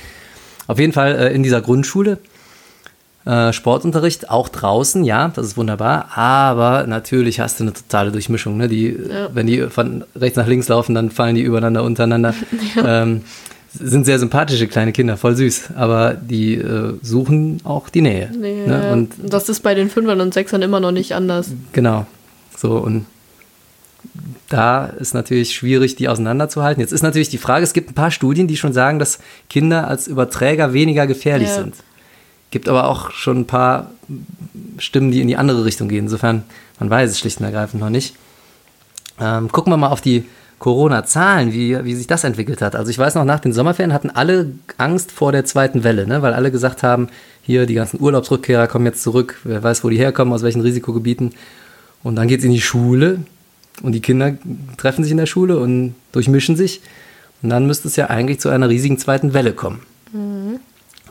[0.67, 2.19] Auf jeden Fall äh, in dieser Grundschule.
[3.25, 8.57] Äh, Sportunterricht auch draußen, ja, das ist wunderbar, aber natürlich hast du eine totale Durchmischung.
[8.57, 8.67] Ne?
[8.67, 9.31] Die, Ja.
[9.33, 12.35] Wenn die von rechts nach links laufen, dann fallen die übereinander, untereinander.
[12.85, 13.23] Ähm,
[13.75, 18.31] sind sehr sympathische kleine Kinder, voll süß, aber die äh, suchen auch die Nähe.
[18.39, 18.93] Nee, ne?
[18.93, 21.51] Und das ist bei den Fünfern und Sechsern immer noch nicht anders.
[21.73, 22.07] Genau.
[22.57, 23.07] So, und
[24.49, 26.81] da ist natürlich schwierig, die auseinanderzuhalten.
[26.81, 29.89] Jetzt ist natürlich die Frage, es gibt ein paar Studien, die schon sagen, dass Kinder
[29.89, 31.55] als Überträger weniger gefährlich Ja.
[31.57, 31.77] sind.
[32.51, 33.91] Gibt aber auch schon ein paar
[34.79, 36.05] Stimmen, die in die andere Richtung gehen.
[36.05, 36.43] Insofern,
[36.79, 38.15] man weiß es schlicht und ergreifend noch nicht.
[39.19, 40.25] Ähm, gucken wir mal auf die
[40.63, 42.77] Corona-Zahlen, wie, wie sich das entwickelt hat.
[42.77, 46.23] Also ich weiß noch, nach den Sommerferien hatten alle Angst vor der zweiten Welle, ne?
[46.23, 47.09] weil alle gesagt haben,
[47.43, 51.35] hier die ganzen Urlaubsrückkehrer kommen jetzt zurück, wer weiß, wo die herkommen, aus welchen Risikogebieten.
[52.05, 53.19] Und dann geht es in die Schule
[53.83, 54.35] und die Kinder
[54.77, 56.81] treffen sich in der Schule und durchmischen sich.
[57.43, 59.83] Und dann müsste es ja eigentlich zu einer riesigen zweiten Welle kommen.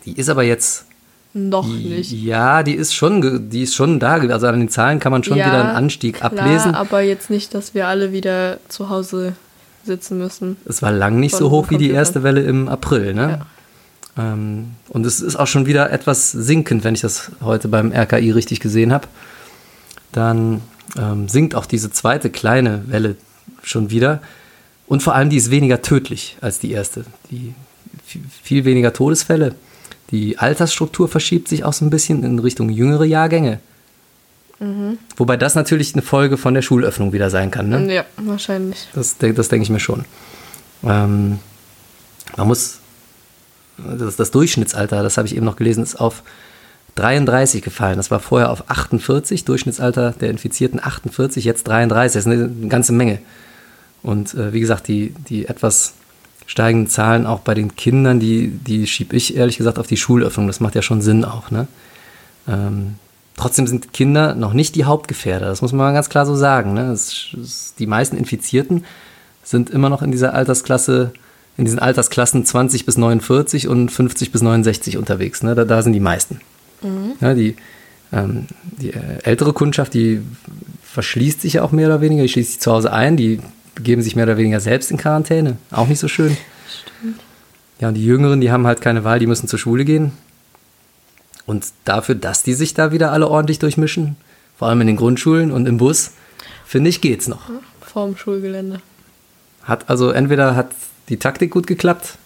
[0.05, 0.85] Die ist aber jetzt
[1.33, 2.11] Noch nicht.
[2.11, 4.15] ja, die ist schon, die ist schon da.
[4.15, 6.75] Also an den Zahlen kann man schon Ja, wieder einen Anstieg Klar, ablesen.
[6.75, 9.33] aber jetzt nicht, dass wir alle wieder zu Hause
[9.85, 10.57] sitzen müssen.
[10.65, 13.13] Es war lang nicht so hoch wie die erste Welle im April.
[13.13, 13.41] Ne?
[14.17, 18.31] Ähm, und es ist auch schon wieder etwas sinkend, wenn ich das heute beim RKI
[18.31, 19.07] richtig gesehen habe.
[20.11, 20.61] Dann
[20.97, 23.15] ähm, sinkt auch diese zweite kleine Welle
[23.63, 24.21] schon wieder.
[24.87, 27.05] Und vor allem, die ist weniger tödlich als die erste.
[27.31, 27.53] Die
[28.05, 29.55] viel- viel weniger Todesfälle.
[30.11, 33.59] Die Altersstruktur verschiebt sich auch so ein bisschen in Richtung jüngere Jahrgänge.
[35.17, 37.69] Wobei das natürlich eine Folge von der Schulöffnung wieder sein kann.
[37.69, 37.91] Ne?
[37.91, 38.87] Ja, wahrscheinlich.
[38.93, 40.05] Das, das denke ich mir schon.
[40.83, 41.39] Ähm,
[42.37, 42.77] man muss
[43.77, 46.21] das, das Durchschnittsalter, das habe ich eben noch gelesen, ist auf
[46.95, 47.97] 33 gefallen.
[47.97, 52.13] Das war vorher auf 48, Durchschnittsalter der Infizierten 48, jetzt 33.
[52.13, 53.19] Das ist eine, eine ganze Menge.
[54.03, 55.93] Und äh, wie gesagt, die, die etwas
[56.51, 60.47] steigenden Zahlen auch bei den Kindern, die, die schiebe ich ehrlich gesagt auf die Schulöffnung.
[60.47, 61.49] Das macht ja schon Sinn auch.
[61.49, 61.65] Ne?
[62.45, 62.95] Ähm,
[63.37, 65.45] trotzdem sind Kinder noch nicht die Hauptgefährder.
[65.45, 66.73] Das muss man mal ganz klar so sagen.
[66.73, 66.89] Ne?
[66.89, 68.83] Das, das, die meisten Infizierten
[69.45, 71.13] sind immer noch in dieser Altersklasse,
[71.55, 75.43] in diesen Altersklassen 20 bis 49 und 50 bis 69 unterwegs.
[75.43, 75.55] Ne?
[75.55, 76.41] Da, da sind die meisten.
[76.81, 77.13] Mhm.
[77.21, 77.55] Ja, die,
[78.11, 80.21] ähm, die äh, ältere Kundschaft, die
[80.83, 83.39] verschließt sich ja auch mehr oder weniger, die schließt sich zu Hause ein, die
[83.75, 85.57] begeben sich mehr oder weniger selbst in Quarantäne.
[85.71, 86.37] Auch nicht so schön.
[86.69, 87.19] Stimmt.
[87.79, 90.11] Ja, und die Jüngeren, die haben halt keine Wahl, die müssen zur Schule gehen.
[91.45, 94.15] Und dafür, dass die sich da wieder alle ordentlich durchmischen,
[94.57, 96.11] vor allem in den Grundschulen und im Bus,
[96.65, 97.49] finde ich, geht's noch.
[97.81, 98.81] Vorm Schulgelände.
[99.63, 100.71] Hat also entweder hat
[101.09, 102.17] die Taktik gut geklappt,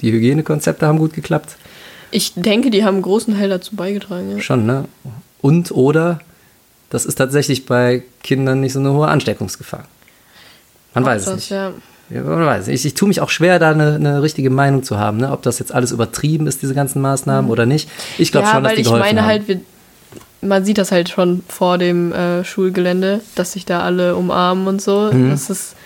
[0.00, 1.56] die Hygienekonzepte haben gut geklappt.
[2.10, 4.36] Ich denke, die haben einen großen Teil dazu beigetragen.
[4.36, 4.40] Ja.
[4.40, 4.86] Schon, ne?
[5.40, 6.20] Und oder
[6.88, 9.84] das ist tatsächlich bei Kindern nicht so eine hohe Ansteckungsgefahr.
[10.94, 11.50] Man weiß es nicht.
[11.50, 11.72] Ja.
[12.10, 12.68] Ja, man weiß.
[12.68, 15.30] Ich, ich tue mich auch schwer, da eine, eine richtige Meinung zu haben, ne?
[15.30, 17.50] ob das jetzt alles übertrieben ist, diese ganzen Maßnahmen mhm.
[17.50, 17.88] oder nicht.
[18.18, 19.28] Ich glaube ja, schon, dass die geholfen ich meine haben.
[19.28, 19.60] halt, wir,
[20.42, 24.82] man sieht das halt schon vor dem äh, Schulgelände, dass sich da alle umarmen und
[24.82, 25.10] so.
[25.12, 25.30] Mhm.
[25.30, 25.76] Das ist,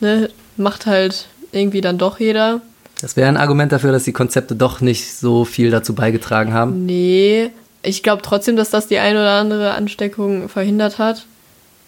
[0.00, 2.60] ne, macht halt irgendwie dann doch jeder.
[3.00, 6.84] Das wäre ein Argument dafür, dass die Konzepte doch nicht so viel dazu beigetragen haben.
[6.84, 7.50] Nee,
[7.82, 11.26] ich glaube trotzdem, dass das die ein oder andere Ansteckung verhindert hat.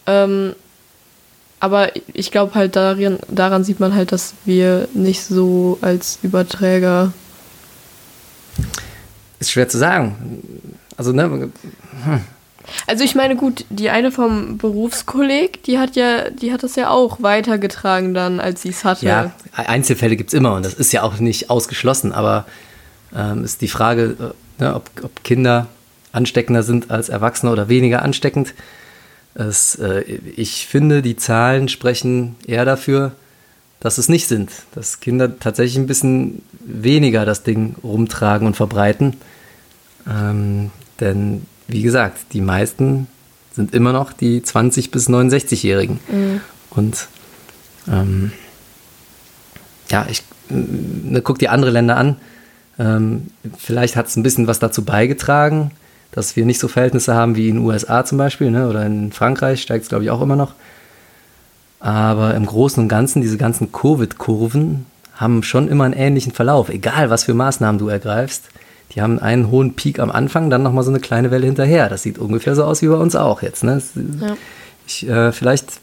[0.07, 0.55] Ähm,
[1.61, 7.13] aber ich glaube halt, daran, daran sieht man halt, dass wir nicht so als Überträger.
[9.39, 10.53] Ist schwer zu sagen.
[10.97, 11.51] Also, ne?
[12.05, 12.21] Hm.
[12.87, 16.91] Also ich meine, gut, die eine vom Berufskolleg, die hat ja, die hat das ja
[16.91, 19.07] auch weitergetragen dann, als sie es hatte.
[19.07, 22.45] Ja, Einzelfälle gibt es immer und das ist ja auch nicht ausgeschlossen, aber
[23.15, 25.69] ähm, ist die Frage, äh, ne, ob, ob Kinder
[26.13, 28.55] ansteckender sind als Erwachsene oder weniger ansteckend.
[29.39, 33.13] Es, äh, ich finde, die Zahlen sprechen eher dafür,
[33.81, 34.51] dass es nicht sind.
[34.75, 39.17] Dass Kinder tatsächlich ein bisschen weniger das Ding rumtragen und verbreiten.
[40.09, 40.71] Ähm,
[41.01, 43.09] denn, wie gesagt, die meisten
[43.53, 46.01] sind immer noch die 20- bis 69-Jährigen.
[46.09, 46.41] Mhm.
[46.71, 47.09] Und
[47.89, 48.33] ähm,
[49.91, 52.17] ja, ich ne, guck dir andere Länder an.
[52.79, 55.71] Ähm, vielleicht hat es ein bisschen was dazu beigetragen,
[56.17, 58.69] dass wir nicht so Verhältnisse haben wie in den USA zum Beispiel, ne?
[58.71, 60.55] oder in Frankreich steigt es, glaube ich, auch immer noch.
[61.79, 67.11] Aber im Großen und Ganzen, diese ganzen Covid-Kurven haben schon immer einen ähnlichen Verlauf, egal
[67.11, 68.45] was für Maßnahmen du ergreifst.
[68.95, 71.91] Die haben einen hohen Peak am Anfang, dann nochmal so eine kleine Welle hinterher.
[71.91, 73.63] Das sieht ungefähr so aus wie bei uns auch jetzt.
[73.63, 73.83] Ne?
[74.23, 74.37] Ja.
[74.87, 75.81] Ich, äh, vielleicht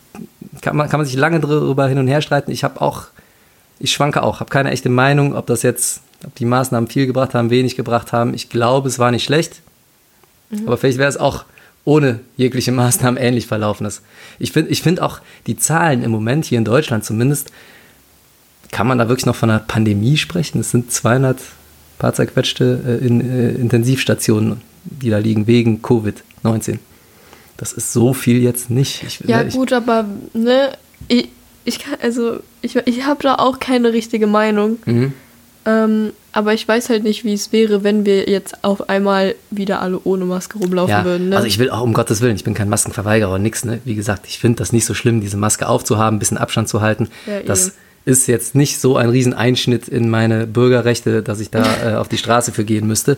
[0.62, 2.50] kann man, kann man sich lange darüber hin und her streiten.
[2.50, 3.04] Ich habe auch,
[3.78, 7.36] ich schwanke auch, habe keine echte Meinung, ob das jetzt, ob die Maßnahmen viel gebracht
[7.36, 8.34] haben, wenig gebracht haben.
[8.34, 9.62] Ich glaube, es war nicht schlecht.
[10.54, 10.68] Mhm.
[10.68, 11.46] Aber vielleicht wäre es auch
[11.86, 13.88] ohne jegliche Maßnahmen ähnlich verlaufen.
[14.40, 17.52] Ich finde ich find auch die Zahlen im Moment hier in Deutschland zumindest,
[18.72, 20.60] kann man da wirklich noch von einer Pandemie sprechen?
[20.60, 21.40] Es sind 200
[22.00, 26.80] paar zerquetschte äh, in, äh, Intensivstationen, die da liegen wegen Covid-19.
[27.58, 29.04] Das ist so viel jetzt nicht.
[29.04, 30.72] Ich, ja, ne, ich, gut, aber ne,
[31.08, 31.30] ich,
[31.66, 34.80] ich kann, also ich, ich habe da auch keine richtige Meinung.
[34.86, 35.14] Mhm.
[35.66, 39.82] Ähm, aber ich weiß halt nicht, wie es wäre, wenn wir jetzt auf einmal wieder
[39.82, 41.30] alle ohne Maske rumlaufen ja, würden.
[41.30, 41.36] Ne?
[41.36, 43.64] Also ich will auch um Gottes Willen, ich bin kein Maskenverweigerer und nix.
[43.64, 43.80] Ne?
[43.86, 46.82] Wie gesagt, ich finde das nicht so schlimm, diese Maske aufzuhaben, ein bisschen Abstand zu
[46.82, 47.10] halten.
[47.28, 47.76] Ja, das eben.
[48.06, 52.18] ist jetzt nicht so ein Rieseneinschnitt in meine Bürgerrechte, dass ich da äh, auf die
[52.18, 53.18] Straße für gehen müsste.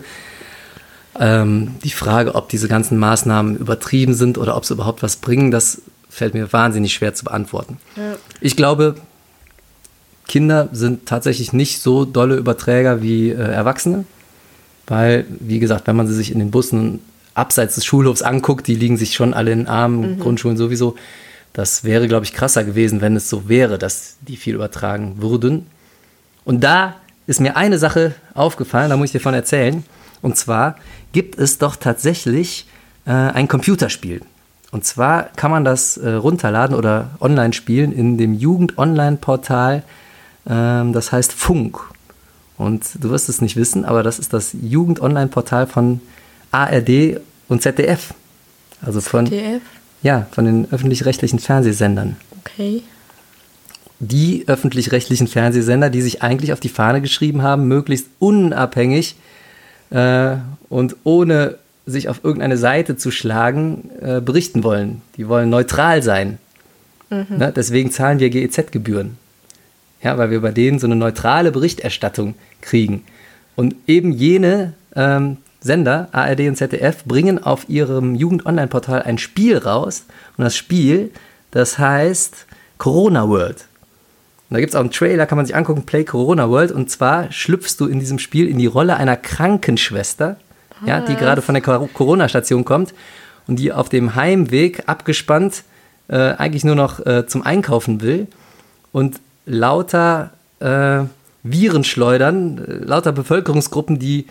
[1.17, 5.51] Ähm, die Frage, ob diese ganzen Maßnahmen übertrieben sind oder ob sie überhaupt was bringen,
[5.51, 7.78] das fällt mir wahnsinnig schwer zu beantworten.
[7.95, 8.15] Ja.
[8.41, 8.95] Ich glaube,
[10.27, 14.05] Kinder sind tatsächlich nicht so dolle Überträger wie äh, Erwachsene,
[14.88, 16.99] weil, wie gesagt, wenn man sie sich in den Bussen
[17.33, 20.19] abseits des Schulhofs anguckt, die liegen sich schon alle in den Armen, mhm.
[20.19, 20.95] Grundschulen sowieso.
[21.53, 25.67] Das wäre, glaube ich, krasser gewesen, wenn es so wäre, dass die viel übertragen würden.
[26.43, 26.95] Und da
[27.27, 29.83] ist mir eine Sache aufgefallen, da muss ich dir von erzählen.
[30.21, 30.75] Und zwar
[31.11, 32.67] gibt es doch tatsächlich
[33.05, 34.21] äh, ein Computerspiel.
[34.71, 39.83] Und zwar kann man das äh, runterladen oder online spielen in dem Jugend-Online-Portal
[40.47, 41.79] ähm, das heißt Funk.
[42.58, 45.99] Und du wirst es nicht wissen, aber das ist das Jugend-Online-Portal von
[46.51, 48.13] ARD und ZDF.
[48.86, 49.62] Also von, ZDF?
[50.01, 52.15] Ja, von den öffentlich-rechtlichen Fernsehsendern.
[52.39, 52.84] Okay.
[53.99, 59.15] Die öffentlich-rechtlichen Fernsehsender, die sich eigentlich auf die Fahne geschrieben haben, möglichst unabhängig
[59.89, 60.36] äh,
[60.69, 65.01] und ohne sich auf irgendeine Seite zu schlagen, äh, berichten wollen.
[65.17, 66.39] Die wollen neutral sein.
[67.10, 67.38] Mhm.
[67.38, 67.53] Ne?
[67.55, 69.17] Deswegen zahlen wir GEZ-Gebühren
[70.01, 73.03] ja, weil wir bei denen so eine neutrale Berichterstattung kriegen.
[73.55, 80.05] Und eben jene ähm, Sender, ARD und ZDF, bringen auf ihrem Jugend-Online-Portal ein Spiel raus.
[80.38, 81.12] Und das Spiel,
[81.51, 82.45] das heißt
[82.77, 83.65] Corona World.
[84.49, 86.71] Und da gibt es auch einen Trailer, kann man sich angucken, Play Corona World.
[86.71, 90.38] Und zwar schlüpfst du in diesem Spiel in die Rolle einer Krankenschwester,
[90.86, 92.93] ja, die gerade von der Cor- Corona-Station kommt
[93.47, 95.63] und die auf dem Heimweg abgespannt
[96.10, 98.27] äh, eigentlich nur noch äh, zum Einkaufen will
[98.91, 101.03] und lauter äh,
[101.43, 104.25] Viren schleudern, äh, lauter Bevölkerungsgruppen, die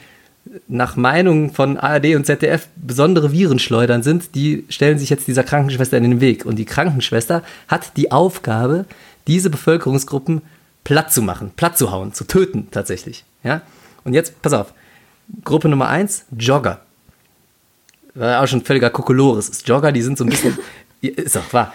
[0.69, 5.43] nach Meinung von ARD und ZDF besondere Viren schleudern sind, die stellen sich jetzt dieser
[5.43, 6.45] Krankenschwester in den Weg.
[6.45, 8.85] Und die Krankenschwester hat die Aufgabe,
[9.27, 10.43] diese Bevölkerungsgruppen
[10.85, 13.25] platt zu machen, platt zu hauen, zu töten tatsächlich.
[13.43, 13.63] Ja?
[14.05, 14.75] Und jetzt, pass auf,
[15.45, 16.81] Gruppe Nummer eins Jogger.
[18.15, 19.49] War auch schon völliger Kokolores.
[19.49, 19.67] ist.
[19.67, 20.59] Jogger, die sind so ein bisschen,
[21.01, 21.73] ist doch wahr.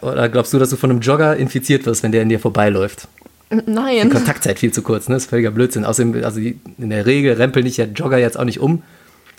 [0.00, 3.08] Oder glaubst du, dass du von einem Jogger infiziert wirst, wenn der in dir vorbeiläuft?
[3.52, 4.10] Die Nein.
[4.10, 5.16] Kontaktzeit viel zu kurz, ne?
[5.16, 5.84] Das ist völliger Blödsinn.
[5.84, 8.82] Außerdem, also die, in der Regel rempeln dich ja Jogger jetzt auch nicht um.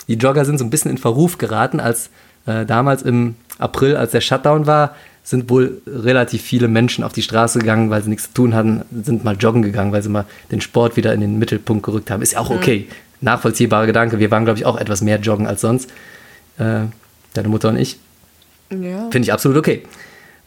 [0.08, 2.10] Die Jogger sind so ein bisschen in Verruf geraten, als
[2.46, 7.22] äh, damals im April, als der Shutdown war, sind wohl relativ viele Menschen auf die
[7.22, 10.26] Straße gegangen, weil sie nichts zu tun hatten, sind mal joggen gegangen, weil sie mal
[10.52, 12.22] den Sport wieder in den Mittelpunkt gerückt haben.
[12.22, 12.88] Ist ja auch okay.
[13.22, 14.17] Nachvollziehbarer Gedanke.
[14.17, 15.91] Wir waren, glaube ich, auch etwas mehr joggen als sonst.
[16.58, 16.86] Äh,
[17.34, 18.00] deine Mutter und ich.
[18.72, 19.10] Ja.
[19.12, 19.84] Finde ich absolut okay.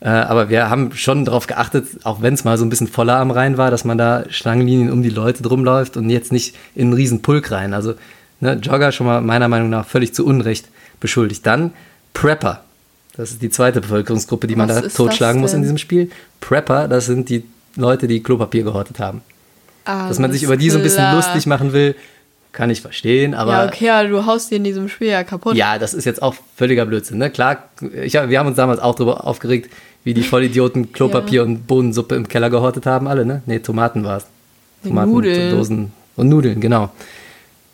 [0.05, 3.17] Äh, aber wir haben schon darauf geachtet, auch wenn es mal so ein bisschen voller
[3.17, 6.55] am Rhein war, dass man da Schlangenlinien um die Leute drum läuft und jetzt nicht
[6.75, 7.73] in einen riesen Pulk rein.
[7.73, 7.95] Also
[8.41, 10.69] ne, Jogger schon mal meiner Meinung nach völlig zu Unrecht
[11.01, 11.47] beschuldigt.
[11.47, 11.73] Dann
[12.13, 12.65] Prepper.
[13.17, 16.11] Das ist die zweite Bevölkerungsgruppe, die man Was da ist totschlagen muss in diesem Spiel.
[16.41, 17.45] Prepper, das sind die
[17.77, 19.23] Leute, die Klopapier gehortet haben.
[19.87, 21.15] Dass man sich Alles über die so ein bisschen klar.
[21.15, 21.95] lustig machen will,
[22.53, 25.57] kann ich verstehen, aber Ja, okay, aber du haust die in diesem Spiel ja kaputt.
[25.57, 27.19] ja, das ist jetzt auch völliger Blödsinn.
[27.19, 27.31] Ne?
[27.31, 27.69] Klar,
[28.03, 29.71] ich, wir haben uns damals auch darüber aufgeregt,
[30.05, 33.43] wie die Vollidioten Klopapier und Bohnensuppe im Keller gehortet haben, alle, ne?
[33.47, 34.27] Ne, Tomaten war es.
[34.85, 35.57] Tomaten, Nudeln.
[35.57, 36.91] Dosen und Nudeln, genau.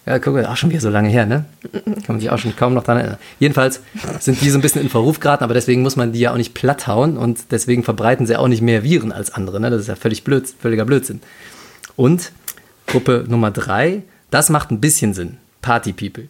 [0.06, 1.44] Ja, guck mal, auch schon wieder so lange her, ne?
[1.72, 3.18] Kann man sich auch schon kaum noch dran erinnern.
[3.38, 3.80] Jedenfalls
[4.20, 6.36] sind die so ein bisschen in Verruf geraten, aber deswegen muss man die ja auch
[6.36, 9.70] nicht platt hauen und deswegen verbreiten sie auch nicht mehr Viren als andere, ne?
[9.70, 11.20] Das ist ja völlig blöd, völliger Blödsinn.
[11.96, 12.32] Und
[12.86, 15.36] Gruppe Nummer drei, das macht ein bisschen Sinn.
[15.62, 16.28] Party People.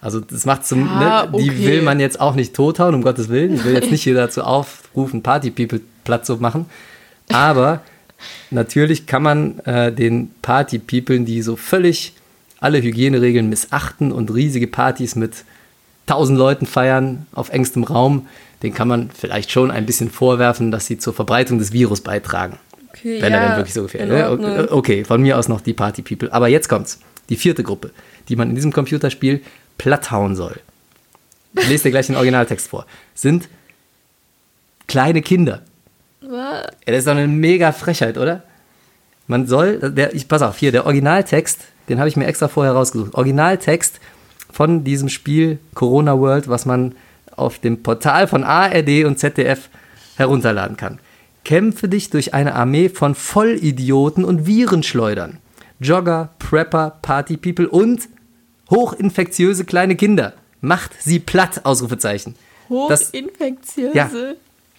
[0.00, 1.66] Also das macht zum, Ja, ne, die okay.
[1.66, 3.54] will man jetzt auch nicht tothauen, um Gottes Willen.
[3.54, 6.66] Ich will jetzt nicht hier dazu aufrufen, Party People platt zu machen.
[7.30, 7.80] Aber
[8.50, 12.14] natürlich kann man äh, den Party People, die so völlig
[12.60, 15.44] alle Hygieneregeln missachten und riesige Partys mit
[16.06, 18.26] tausend Leuten feiern auf engstem Raum,
[18.62, 22.58] den kann man vielleicht schon ein bisschen vorwerfen, dass sie zur Verbreitung des Virus beitragen.
[22.88, 24.30] Okay, Wenn er ja, denn wirklich so Ne?
[24.30, 24.50] Ordnung.
[24.50, 26.32] Okay, okay, von mir aus noch die Party People.
[26.32, 26.98] Aber jetzt kommt's.
[27.28, 27.90] Die vierte Gruppe,
[28.28, 29.42] die man in diesem Computerspiel
[29.78, 30.60] platthauen soll.
[31.54, 32.86] Ich lese dir gleich den Originaltext vor.
[33.14, 33.48] Sind
[34.86, 35.62] kleine Kinder.
[36.20, 36.30] Was?
[36.30, 38.42] Ja, das ist doch eine mega Frechheit, oder?
[39.26, 42.72] Man soll, der, ich, pass auf, hier, der Originaltext, den habe ich mir extra vorher
[42.72, 43.14] rausgesucht.
[43.14, 44.00] Originaltext
[44.50, 46.94] von diesem Spiel Corona World, was man
[47.36, 49.68] auf dem Portal von ARD und ZDF
[50.16, 50.98] herunterladen kann.
[51.44, 55.38] Kämpfe dich durch eine Armee von Vollidioten und Virenschleudern.
[55.80, 58.08] Jogger, Prepper, Party People und
[58.70, 60.34] hochinfektiöse kleine Kinder.
[60.60, 62.34] Macht sie platt, Ausrufezeichen.
[62.88, 63.96] Das, Hochinfektiöse.
[63.96, 64.10] Ja.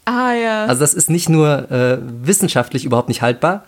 [0.05, 0.65] Ah ja.
[0.65, 3.63] also das ist nicht nur äh, wissenschaftlich überhaupt nicht haltbar,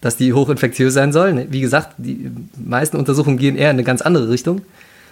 [0.00, 1.52] dass die hochinfektiös sein sollen.
[1.52, 4.62] Wie gesagt, die meisten Untersuchungen gehen eher in eine ganz andere Richtung,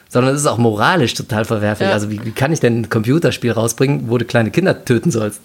[0.09, 1.88] sondern es ist auch moralisch total verwerflich.
[1.88, 1.94] Ja.
[1.94, 5.40] Also wie, wie kann ich denn ein Computerspiel rausbringen, wo du kleine Kinder töten sollst?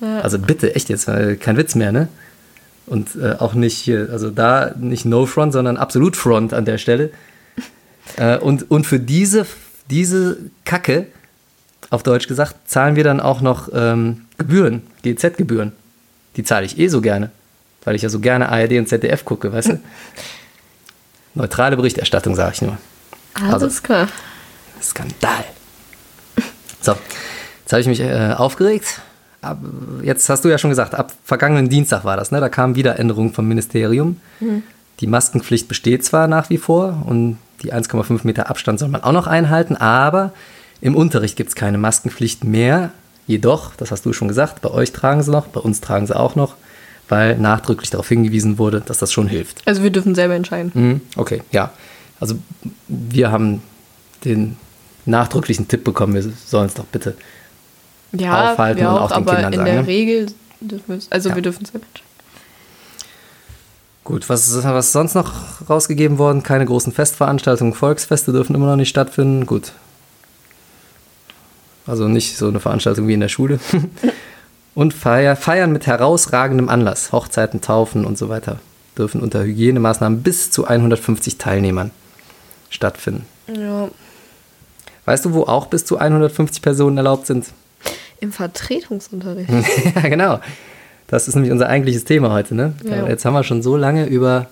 [0.00, 0.20] Ja.
[0.20, 2.08] Also bitte, echt jetzt, kein Witz mehr, ne?
[2.86, 6.78] Und äh, auch nicht hier, also da nicht No Front, sondern absolut Front an der
[6.78, 7.10] Stelle.
[8.16, 9.46] Äh, und, und für diese,
[9.90, 11.06] diese Kacke,
[11.90, 15.72] auf Deutsch gesagt, zahlen wir dann auch noch ähm, Gebühren, GZ-Gebühren.
[16.36, 17.30] Die zahle ich eh so gerne,
[17.84, 19.80] weil ich ja so gerne ARD und ZDF gucke, weißt du?
[21.34, 22.78] Neutrale Berichterstattung, sage ich nur.
[23.34, 24.08] Alles also- klar.
[24.82, 25.44] Skandal.
[26.82, 26.92] So,
[27.62, 29.00] jetzt habe ich mich äh, aufgeregt.
[29.40, 29.58] Ab,
[30.02, 32.40] jetzt hast du ja schon gesagt, ab vergangenen Dienstag war das, ne?
[32.40, 34.20] Da kamen wieder Änderungen vom Ministerium.
[35.00, 39.12] Die Maskenpflicht besteht zwar nach wie vor und die 1,5 Meter Abstand soll man auch
[39.12, 40.32] noch einhalten, aber
[40.80, 42.90] im Unterricht gibt es keine Maskenpflicht mehr.
[43.26, 46.14] Jedoch, das hast du schon gesagt, bei euch tragen sie noch, bei uns tragen sie
[46.16, 46.54] auch noch,
[47.08, 49.66] weil nachdrücklich darauf hingewiesen wurde, dass das schon hilft.
[49.66, 50.70] Also wir dürfen selber entscheiden.
[50.74, 51.72] Mhm, Okay, ja.
[52.20, 52.36] Also
[52.88, 53.62] wir haben
[54.24, 54.56] den
[55.06, 57.16] nachdrücklichen Tipp bekommen, wir sollen es doch bitte.
[58.12, 59.86] Ja, Aufhalten wir und auch, auch den aber Kindern in sagen, der ne?
[59.88, 60.26] Regel
[60.60, 61.10] dürfen wir es.
[61.10, 61.34] Also Ja.
[61.34, 62.05] wir dürfen selber entscheiden.
[64.06, 65.32] Gut, was ist, was sonst noch
[65.68, 66.44] rausgegeben worden?
[66.44, 69.46] Keine großen Festveranstaltungen, Volksfeste dürfen immer noch nicht stattfinden.
[69.46, 69.72] Gut.
[71.88, 73.58] Also nicht so eine Veranstaltung wie in der Schule.
[74.76, 78.60] und Feier, Feiern mit herausragendem Anlass, Hochzeiten, Taufen und so weiter.
[78.96, 81.90] dürfen unter Hygienemaßnahmen bis zu 150 Teilnehmern
[82.70, 83.26] stattfinden.
[83.52, 83.88] Ja.
[85.04, 87.46] Weißt du, wo auch bis zu 150 Personen erlaubt sind?
[88.20, 89.50] Im Vertretungsunterricht.
[89.96, 90.38] ja, genau.
[91.06, 92.54] Das ist nämlich unser eigentliches Thema heute.
[92.54, 92.74] Ne?
[92.84, 93.06] Ja.
[93.06, 94.48] Jetzt haben wir schon so lange über.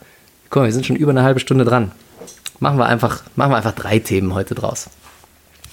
[0.50, 1.92] Guck mal, wir sind schon über eine halbe Stunde dran.
[2.60, 4.88] Machen wir einfach, machen wir einfach drei Themen heute draus.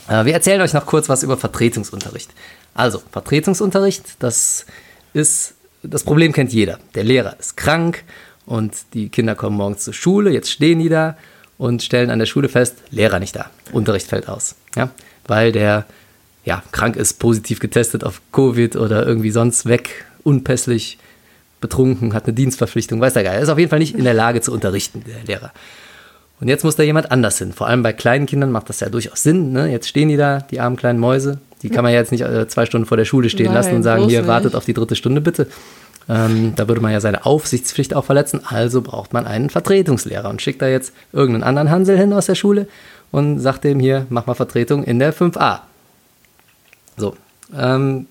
[0.08, 2.32] Äh, wir erzählen euch noch kurz was über Vertretungsunterricht.
[2.74, 4.66] Also, Vertretungsunterricht, das
[5.14, 5.56] ist.
[5.84, 6.78] Das Problem kennt jeder.
[6.94, 8.04] Der Lehrer ist krank
[8.46, 10.30] und die Kinder kommen morgens zur Schule.
[10.30, 11.18] Jetzt stehen die da
[11.58, 13.50] und stellen an der Schule fest, Lehrer nicht da.
[13.72, 14.56] Unterricht fällt aus.
[14.76, 14.92] Ja?
[15.26, 15.86] Weil der
[16.44, 20.98] ja, krank ist, positiv getestet auf Covid oder irgendwie sonst weg, unpässlich,
[21.62, 23.36] betrunken, hat eine Dienstverpflichtung, weiß der Geil.
[23.36, 25.52] Er ist auf jeden Fall nicht in der Lage zu unterrichten, der Lehrer.
[26.42, 27.54] Und jetzt muss da jemand anders hin.
[27.54, 29.52] Vor allem bei kleinen Kindern macht das ja durchaus Sinn.
[29.52, 29.72] Ne?
[29.72, 31.40] Jetzt stehen die da, die armen kleinen Mäuse.
[31.62, 33.76] Die kann man ja jetzt nicht äh, zwei Stunden vor der Schule stehen Nein, lassen
[33.76, 34.28] und sagen, hier, nicht.
[34.28, 35.48] wartet auf die dritte Stunde bitte.
[36.10, 38.42] Ähm, da würde man ja seine Aufsichtspflicht auch verletzen.
[38.44, 42.34] Also braucht man einen Vertretungslehrer und schickt da jetzt irgendeinen anderen Hansel hin aus der
[42.34, 42.68] Schule
[43.12, 45.60] und sagt dem hier, mach mal Vertretung in der 5a.
[46.98, 47.16] So,
[47.56, 48.08] ähm,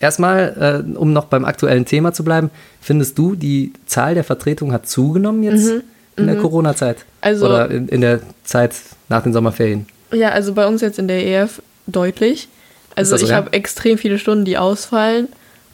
[0.00, 4.72] erstmal, äh, um noch beim aktuellen Thema zu bleiben, findest du, die Zahl der Vertretungen
[4.74, 5.72] hat zugenommen jetzt
[6.16, 6.98] in der Corona-Zeit?
[6.98, 8.74] Mhm, Also- Oder in, in der Zeit
[9.08, 9.86] nach den Sommerferien?
[10.12, 12.48] Ja, also bei uns jetzt in der EF deutlich.
[12.94, 13.36] Also so, ich ja?
[13.36, 15.28] habe extrem viele Stunden, die ausfallen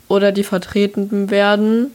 [0.06, 1.90] oder die vertreten werden.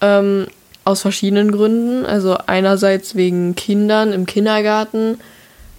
[0.00, 0.46] Ähm,
[0.84, 2.06] aus verschiedenen Gründen.
[2.06, 5.18] Also einerseits wegen Kindern im Kindergarten,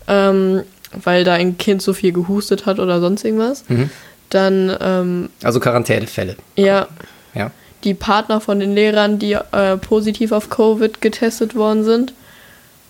[0.08, 0.62] ähm,
[1.04, 3.64] weil da ein Kind so viel gehustet hat oder sonst irgendwas.
[3.70, 3.90] Mhm.
[4.30, 6.36] Dann, ähm, Also Quarantänefälle.
[6.56, 6.88] ja,
[7.34, 7.52] Ja.
[7.84, 12.14] die Partner von den Lehrern, die äh, positiv auf Covid getestet worden sind.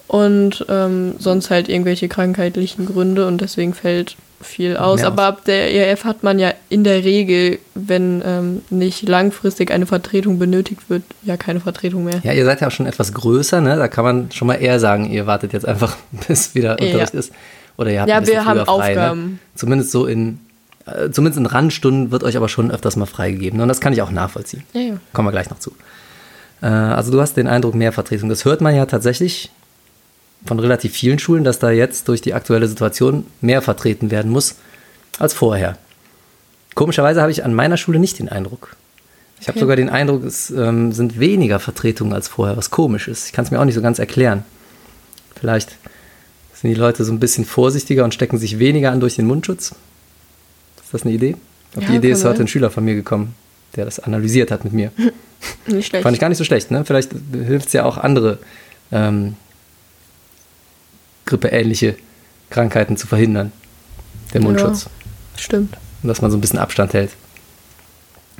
[0.07, 5.01] Und ähm, sonst halt irgendwelche krankheitlichen Gründe und deswegen fällt viel aus.
[5.01, 9.69] Mehr Aber ab der ERF hat man ja in der Regel, wenn ähm, nicht langfristig
[9.69, 12.21] eine Vertretung benötigt wird, ja keine Vertretung mehr.
[12.23, 13.75] Ja, ihr seid ja auch schon etwas größer, ne?
[13.75, 16.85] Da kann man schon mal eher sagen, ihr wartet jetzt einfach, bis wieder Ja.
[16.85, 17.33] Unterricht ist.
[17.77, 19.01] Oder ihr habt Ja, wir haben frei, Ne?
[19.01, 19.39] Aufgaben.
[19.55, 20.39] Zumindest so in,
[21.11, 23.59] zumindest in Randstunden wird euch aber schon öfters mal freigegeben.
[23.59, 24.63] Und das kann ich auch nachvollziehen.
[24.73, 24.97] Ja, ja.
[25.13, 25.71] Kommen wir gleich noch zu.
[26.61, 28.29] Äh, also du hast den Eindruck, mehr Vertretung.
[28.29, 29.51] Das hört man ja tatsächlich
[30.45, 34.55] von relativ vielen Schulen, dass da jetzt durch die aktuelle Situation mehr vertreten werden muss
[35.19, 35.77] als vorher.
[36.75, 38.75] Komischerweise habe ich an meiner Schule nicht den Eindruck.
[39.39, 39.61] Ich habe Okay.
[39.61, 43.27] sogar den Eindruck, es ähm, sind weniger Vertretungen als vorher, was komisch ist.
[43.27, 44.43] Ich kann es mir auch nicht so ganz erklären.
[45.39, 45.75] Vielleicht
[46.53, 49.75] sind die Leute so ein bisschen vorsichtiger und stecken sich weniger an durch den Mundschutz.
[50.88, 51.35] Ist das eine Idee?
[51.75, 53.35] Auf Ja, die Idee ist heute ein Schüler von mir gekommen,
[53.75, 54.93] der das analysiert hat mit mir.
[55.67, 56.03] Nicht schlecht.
[56.03, 56.85] Fand ich gar nicht so schlecht, ne?
[56.85, 58.39] Vielleicht hilft es ja auch andere
[58.93, 59.35] ähm,
[61.25, 61.97] grippeähnliche
[62.49, 63.51] Krankheiten zu verhindern.
[64.33, 64.88] Der Mundschutz.
[65.35, 65.75] Stimmt.
[66.01, 67.11] Und dass man so ein bisschen Abstand hält.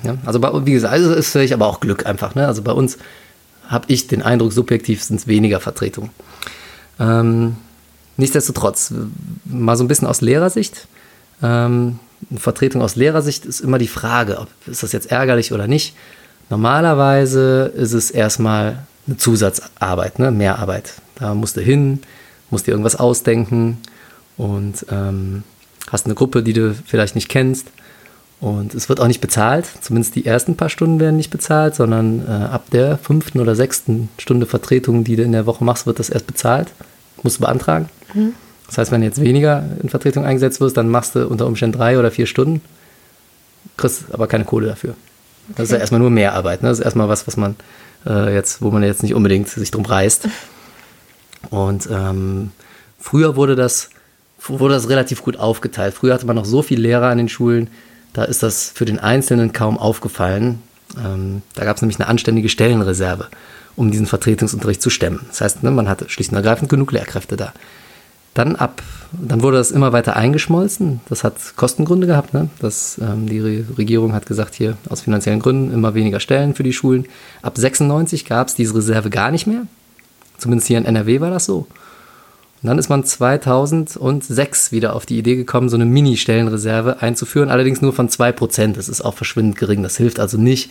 [0.04, 2.34] Ja, also bei, wie gesagt, also ist vielleicht aber auch Glück einfach.
[2.34, 2.46] Ne?
[2.46, 2.96] Also bei uns
[3.66, 6.10] habe ich den Eindruck, subjektiv sind es weniger Vertretungen.
[6.98, 7.56] Ähm,
[8.16, 8.94] nichtsdestotrotz,
[9.44, 10.88] mal so ein bisschen aus Lehrersicht.
[11.42, 11.98] Ähm,
[12.36, 15.94] Vertretung aus Lehrersicht ist immer die Frage, ob, ist das jetzt ärgerlich oder nicht.
[16.50, 20.30] Normalerweise ist es erstmal eine Zusatzarbeit, ne?
[20.30, 20.94] Mehrarbeit.
[21.16, 22.00] Da musst du hin,
[22.50, 23.78] musst dir irgendwas ausdenken
[24.36, 25.42] und ähm,
[25.90, 27.68] hast eine Gruppe, die du vielleicht nicht kennst.
[28.40, 32.24] Und es wird auch nicht bezahlt, zumindest die ersten paar Stunden werden nicht bezahlt, sondern
[32.26, 35.98] äh, ab der fünften oder sechsten Stunde Vertretung, die du in der Woche machst, wird
[35.98, 36.68] das erst bezahlt.
[37.24, 37.88] Musst du beantragen.
[38.68, 41.76] Das heißt, wenn du jetzt weniger in Vertretung eingesetzt wirst, dann machst du unter Umständen
[41.76, 42.60] drei oder vier Stunden,
[43.76, 44.94] kriegst aber keine Kohle dafür.
[45.56, 45.82] Das ist ja Okay.
[45.82, 46.62] erstmal nur Mehrarbeit.
[46.62, 46.68] Ne?
[46.68, 47.56] Das ist erstmal was, was man
[48.06, 50.28] äh, jetzt, wo man jetzt nicht unbedingt sich drum reißt.
[51.50, 52.50] Und ähm,
[53.00, 53.90] früher wurde das,
[54.46, 55.94] wurde das relativ gut aufgeteilt.
[55.94, 57.68] Früher hatte man noch so viele Lehrer an den Schulen,
[58.12, 60.62] da ist das für den Einzelnen kaum aufgefallen.
[61.02, 63.28] Ähm, da gab es nämlich eine anständige Stellenreserve,
[63.76, 65.26] um diesen Vertretungsunterricht zu stemmen.
[65.28, 67.52] Das heißt, ne, man hatte schlicht und ergreifend genug Lehrkräfte da.
[68.38, 71.00] Dann ab, dann wurde das immer weiter eingeschmolzen.
[71.08, 72.34] Das hat Kostengründe gehabt.
[72.34, 72.48] Ne?
[72.60, 76.62] Das, ähm, die Re Regierung hat gesagt, hier aus finanziellen Gründen immer weniger Stellen für
[76.62, 77.06] die Schulen.
[77.42, 79.62] Ab 96 gab es diese Reserve gar nicht mehr.
[80.36, 81.66] Zumindest hier in NRW war das so.
[82.62, 87.82] Und dann ist man 2006 wieder auf die Idee gekommen, so eine Mini-Stellenreserve einzuführen, allerdings
[87.82, 88.74] nur von 2%.
[88.74, 89.82] Das ist auch verschwindend gering.
[89.82, 90.70] Das hilft also nicht,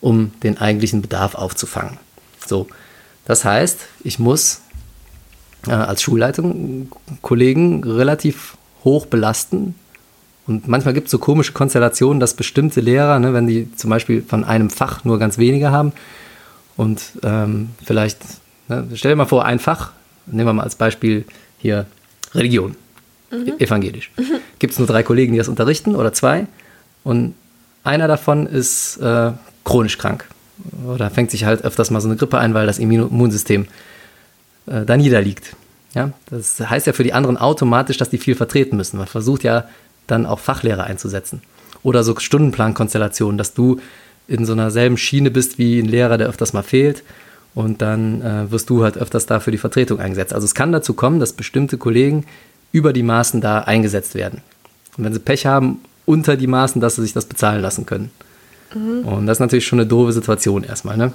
[0.00, 1.98] um den eigentlichen Bedarf aufzufangen.
[2.46, 2.68] So,
[3.24, 4.60] das heißt, ich muss
[5.66, 6.90] äh, als Schulleitung
[7.20, 9.74] Kollegen relativ hoch belasten.
[10.46, 14.22] Und manchmal gibt es so komische Konstellationen, dass bestimmte Lehrer, ne, wenn die zum Beispiel
[14.22, 15.92] von einem Fach nur ganz wenige haben
[16.76, 18.18] und ähm, vielleicht,
[18.68, 19.92] ne, stell dir mal vor, ein Fach,
[20.26, 21.24] nehmen wir mal als Beispiel
[21.58, 21.86] hier
[22.34, 22.76] Religion,
[23.58, 24.10] evangelisch.
[24.58, 26.46] Gibt es nur drei Kollegen, die das unterrichten oder zwei
[27.04, 27.34] und
[27.84, 29.32] einer davon ist äh,
[29.64, 30.26] chronisch krank.
[30.86, 33.66] oder fängt sich halt öfters mal so eine Grippe ein, weil das Immunsystem
[34.66, 35.56] äh, da niederliegt.
[35.94, 38.96] Ja, das heißt ja für die anderen automatisch, dass die viel vertreten müssen.
[38.96, 39.64] Man versucht ja
[40.06, 41.42] dann auch Fachlehrer einzusetzen.
[41.82, 43.80] Oder so Stundenplankonstellationen, dass du
[44.26, 47.02] in so einer selben Schiene bist wie ein Lehrer, der öfters mal fehlt.
[47.54, 50.32] Und dann äh, wirst du halt öfters da für die Vertretung eingesetzt.
[50.32, 52.24] Also es kann dazu kommen, dass bestimmte Kollegen
[52.70, 54.40] über die Maßen da eingesetzt werden.
[54.96, 58.10] Und wenn sie Pech haben, unter die Maßen, dass sie sich das bezahlen lassen können.
[58.74, 59.06] Mhm.
[59.06, 60.96] Und das ist natürlich schon eine doofe Situation erstmal.
[60.96, 61.12] Ne?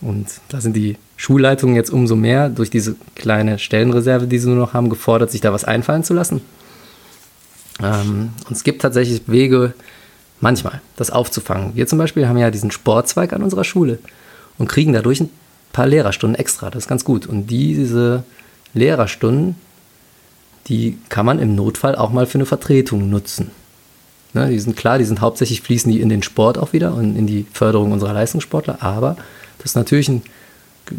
[0.00, 4.56] Und da sind die Schulleitungen jetzt umso mehr durch diese kleine Stellenreserve, die sie nur
[4.56, 6.40] noch haben, gefordert, sich da was einfallen zu lassen.
[7.82, 9.74] Ähm, und es gibt tatsächlich Wege,
[10.40, 11.74] manchmal das aufzufangen.
[11.74, 13.98] Wir zum Beispiel haben ja diesen Sportzweig an unserer Schule
[14.58, 15.30] und kriegen dadurch ein
[15.72, 16.70] paar Lehrerstunden extra.
[16.70, 17.26] Das ist ganz gut.
[17.26, 18.24] Und diese
[18.74, 19.56] Lehrerstunden,
[20.68, 23.50] die kann man im Notfall auch mal für eine Vertretung nutzen.
[24.34, 27.16] Ne, die sind klar, die sind hauptsächlich fließen die in den Sport auch wieder und
[27.16, 29.16] in die Förderung unserer Leistungssportler, aber
[29.58, 30.22] das ist natürlich ein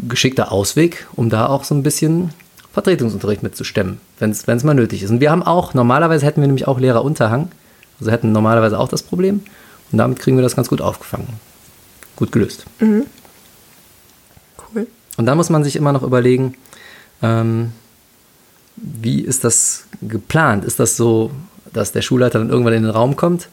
[0.08, 2.30] geschickter Ausweg, um da auch so ein bisschen
[2.72, 5.10] Vertretungsunterricht mitzustemmen, wenn es mal nötig ist.
[5.10, 7.50] Und wir haben auch, normalerweise hätten wir nämlich auch Lehrerunterhang,
[7.98, 9.42] also hätten normalerweise auch das Problem
[9.92, 11.28] und damit kriegen wir das ganz gut aufgefangen.
[12.16, 12.64] Gut gelöst.
[12.80, 13.06] Mhm.
[14.74, 14.86] Cool.
[15.16, 16.54] Und da muss man sich immer noch überlegen,
[17.22, 17.72] ähm,
[18.76, 20.64] wie ist das geplant?
[20.64, 21.30] Ist das so,
[21.72, 23.48] dass der Schulleiter dann irgendwann in den Raum kommt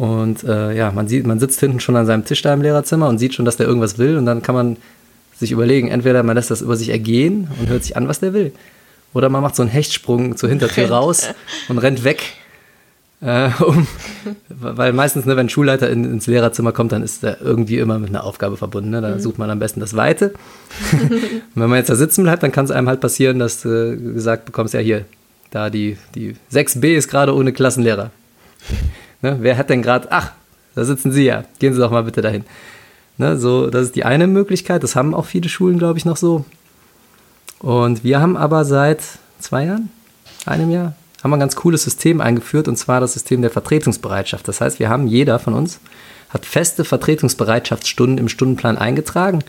[0.00, 3.06] und äh, ja, man sieht, man sitzt hinten schon an seinem Tisch da im Lehrerzimmer
[3.06, 4.78] und sieht schon, dass der irgendwas will und dann kann man
[5.36, 8.32] sich überlegen, entweder man lässt das über sich ergehen und hört sich an, was der
[8.32, 8.52] will,
[9.12, 11.28] oder man macht so einen Hechtsprung zur Hintertür raus
[11.68, 12.22] und rennt weg.
[13.20, 13.86] Äh, um,
[14.48, 17.98] weil meistens, ne, wenn ein Schulleiter in, ins Lehrerzimmer kommt, dann ist er irgendwie immer
[17.98, 18.88] mit einer Aufgabe verbunden.
[18.88, 19.02] Ne?
[19.02, 19.20] Da mhm.
[19.20, 20.32] sucht man am besten das Weite.
[20.92, 21.10] und
[21.54, 24.46] wenn man jetzt da sitzen bleibt, dann kann es einem halt passieren, dass du gesagt
[24.46, 25.04] bekommst, ja hier,
[25.50, 28.10] da die, die 6b ist gerade ohne Klassenlehrer.
[29.22, 29.38] Ne?
[29.40, 30.32] Wer hat denn gerade, ach,
[30.74, 32.44] da sitzen Sie ja, gehen Sie doch mal bitte dahin.
[33.18, 33.36] Ne?
[33.36, 36.44] So, das ist die eine Möglichkeit, das haben auch viele Schulen, glaube ich, noch so.
[37.58, 39.02] Und wir haben aber seit
[39.38, 39.90] zwei Jahren,
[40.46, 44.48] einem Jahr, haben wir ein ganz cooles System eingeführt, und zwar das System der Vertretungsbereitschaft.
[44.48, 45.80] Das heißt, wir haben, jeder von uns
[46.30, 49.40] hat feste Vertretungsbereitschaftsstunden im Stundenplan eingetragen.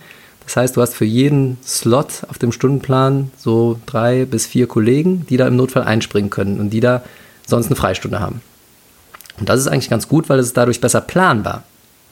[0.43, 5.25] Das heißt, du hast für jeden Slot auf dem Stundenplan so drei bis vier Kollegen,
[5.29, 7.03] die da im Notfall einspringen können und die da
[7.47, 8.41] sonst eine Freistunde haben.
[9.41, 11.63] Und das ist eigentlich ganz gut, weil es ist dadurch besser planbar.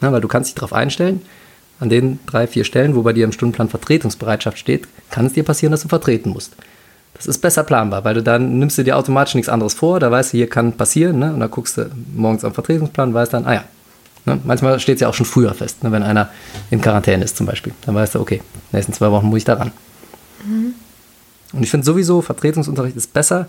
[0.01, 1.21] Ja, weil du kannst dich darauf einstellen,
[1.79, 5.43] an den drei, vier Stellen, wo bei dir im Stundenplan Vertretungsbereitschaft steht, kann es dir
[5.43, 6.53] passieren, dass du vertreten musst.
[7.13, 10.09] Das ist besser planbar, weil du dann nimmst du dir automatisch nichts anderes vor, da
[10.09, 11.31] weißt du, hier kann passieren, ne?
[11.31, 13.63] und dann guckst du morgens am Vertretungsplan, weißt dann, ah ja,
[14.25, 14.39] ne?
[14.43, 15.91] manchmal steht es ja auch schon früher fest, ne?
[15.91, 16.29] wenn einer
[16.71, 19.53] in Quarantäne ist zum Beispiel, dann weißt du, okay, nächsten zwei Wochen muss ich da
[19.53, 19.71] ran.
[20.43, 20.73] Mhm.
[21.53, 23.47] Und ich finde sowieso, Vertretungsunterricht ist besser,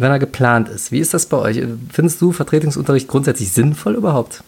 [0.00, 0.92] wenn er geplant ist.
[0.92, 1.62] Wie ist das bei euch?
[1.92, 4.42] Findest du Vertretungsunterricht grundsätzlich sinnvoll überhaupt?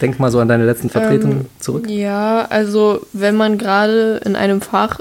[0.00, 1.88] Denk mal so an deine letzten Vertretungen ähm, zurück.
[1.88, 5.00] Ja, also wenn man gerade in einem Fach,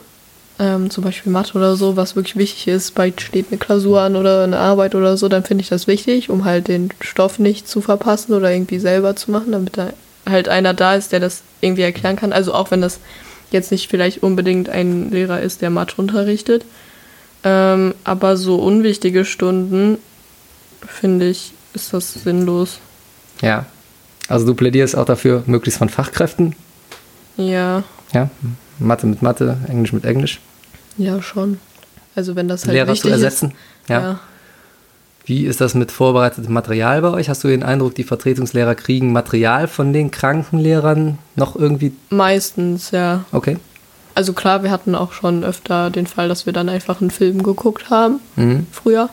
[0.59, 4.15] ähm, zum Beispiel Mathe oder so, was wirklich wichtig ist, bald steht eine Klausur an
[4.15, 7.67] oder eine Arbeit oder so, dann finde ich das wichtig, um halt den Stoff nicht
[7.67, 9.89] zu verpassen oder irgendwie selber zu machen, damit da
[10.29, 12.31] halt einer da ist, der das irgendwie erklären kann.
[12.31, 12.99] Also auch wenn das
[13.49, 16.63] jetzt nicht vielleicht unbedingt ein Lehrer ist, der Mathe unterrichtet.
[17.43, 19.97] Ähm, aber so unwichtige Stunden,
[20.85, 22.79] finde ich, ist das sinnlos.
[23.41, 23.65] Ja.
[24.27, 26.55] Also du plädierst auch dafür, möglichst von Fachkräften?
[27.37, 27.83] Ja.
[28.13, 28.29] Ja.
[28.79, 30.39] Mathe mit Mathe, Englisch mit Englisch?
[30.97, 31.59] Ja, schon.
[32.15, 33.49] Also wenn das halt Lehrer zu ersetzen?
[33.83, 34.01] Ist, ja.
[34.01, 34.19] ja.
[35.25, 37.29] Wie ist das mit vorbereitetem Material bei euch?
[37.29, 41.93] Hast du den Eindruck, die Vertretungslehrer kriegen Material von den Krankenlehrern noch irgendwie?
[42.09, 43.23] Meistens, ja.
[43.31, 43.57] Okay.
[44.15, 47.43] Also klar, wir hatten auch schon öfter den Fall, dass wir dann einfach einen Film
[47.43, 48.67] geguckt haben, mhm.
[48.71, 49.09] früher.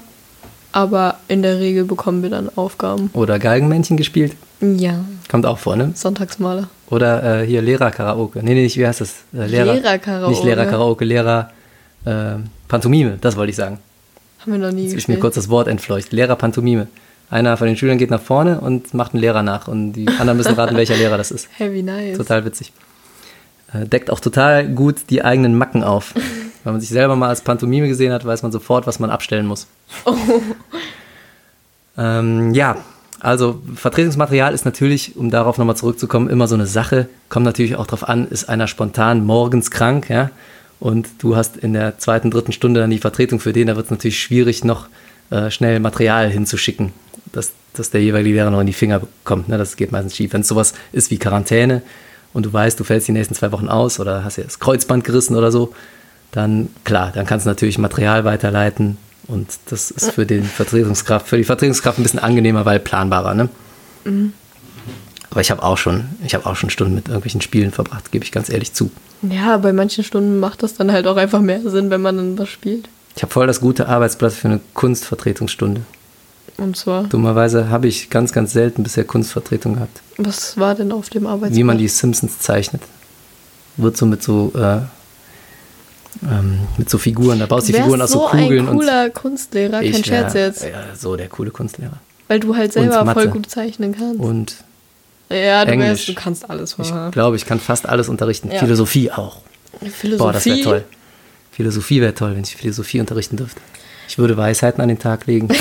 [0.73, 3.11] Aber in der Regel bekommen wir dann Aufgaben.
[3.15, 4.37] Oder Galgenmännchen gespielt?
[4.61, 5.05] Ja.
[5.31, 5.93] Kommt auch vor, ne?
[5.95, 6.69] Sonntagsmaler.
[6.91, 8.41] Oder äh, hier Lehrer-Karaoke.
[8.43, 9.15] Nee, nee, nicht, wie heißt das?
[9.33, 10.31] Äh, Lehrer, Lehrer-Karaoke.
[10.31, 11.51] Nicht Lehrer-Karaoke, Lehrer
[12.05, 12.35] äh,
[12.67, 13.79] Pantomime, das wollte ich sagen.
[14.41, 16.13] Haben wir noch nie Jetzt ist mir kurz das Wort entfleucht.
[16.13, 16.89] Lehrer-Pantomime.
[17.31, 20.39] Einer von den Schülern geht nach vorne und macht einen Lehrer nach und die anderen
[20.39, 21.49] müssen raten, welcher Lehrer das ist.
[21.57, 22.17] Heavy nice.
[22.17, 22.73] Total witzig.
[23.73, 26.14] Äh, deckt auch total gut die eigenen Macken auf.
[26.64, 29.47] Wenn man sich selber mal als Pantomime gesehen hat, weiß man sofort, was man abstellen
[29.47, 29.66] muss.
[30.05, 30.14] Oh.
[31.97, 32.77] Ähm, ja,
[33.21, 37.09] also Vertretungsmaterial ist natürlich, um darauf nochmal zurückzukommen, immer so eine Sache.
[37.29, 40.31] Kommt natürlich auch darauf an, ist einer spontan morgens krank, ja,
[40.81, 43.87] und du hast in der zweiten, dritten Stunde dann die Vertretung für den, da wird
[43.87, 44.89] es natürlich schwierig, noch
[45.31, 46.93] äh, schnell Material hinzuschicken,
[47.33, 49.49] dass, dass der jeweilige Lehrer noch in die Finger bekommt.
[49.49, 49.59] Ne?
[49.59, 50.33] Das geht meistens schief.
[50.33, 51.83] Wenn es sowas ist wie Quarantäne,
[52.39, 55.03] und du weißt, du fällst die nächsten zwei Wochen aus oder hast ja das Kreuzband
[55.03, 55.74] gerissen oder so,
[56.30, 61.36] dann klar, dann kannst du natürlich Material weiterleiten und das ist für den Vertretungskraft, für
[61.36, 63.49] die Vertretungskraft ein bisschen angenehmer, weil planbarer, ne?
[64.05, 64.34] Mhm.
[65.30, 68.24] Aber ich habe auch schon, ich habe auch schon Stunden mit irgendwelchen Spielen verbracht, gebe
[68.24, 68.93] ich ganz ehrlich zu.
[69.22, 72.39] Ja, bei manchen Stunden macht das dann halt auch einfach mehr Sinn, wenn man dann
[72.39, 72.89] was spielt.
[73.16, 75.80] Ich habe voll das gute Arbeitsblatt für eine Kunstvertretungsstunde.
[76.59, 80.01] Und zwar, Dummerweise habe ich ganz, ganz selten bisher Kunstvertretung gehabt.
[80.17, 81.57] was war denn auf dem Arbeitsblatt?
[81.57, 82.83] Wie man die Simpsons zeichnet.
[83.77, 84.81] Wird so mit so, äh,
[86.29, 89.11] ähm, mit so Figuren, da baust du die Figuren aus so so Kugeln ein cooler
[89.11, 90.65] Kunstlehrer, und kein ich Scherz wär, jetzt.
[90.65, 92.01] Ja, so der coole Kunstlehrer.
[92.27, 94.21] Weil du halt selber voll gut zeichnen kannst.
[94.21, 94.57] Und
[95.31, 95.89] ja, du, Englisch.
[95.89, 97.13] wärst, du kannst alles ich machen.
[97.13, 98.51] glaube, ich kann fast alles unterrichten.
[98.51, 98.59] Ja.
[98.59, 99.43] Philosophie auch.
[99.81, 100.19] Philosophie.
[100.19, 100.85] Boah, das wäre toll.
[101.53, 103.61] Philosophie wäre toll, wenn ich Philosophie unterrichten dürfte.
[104.09, 105.49] Ich würde Weisheiten an den Tag legen.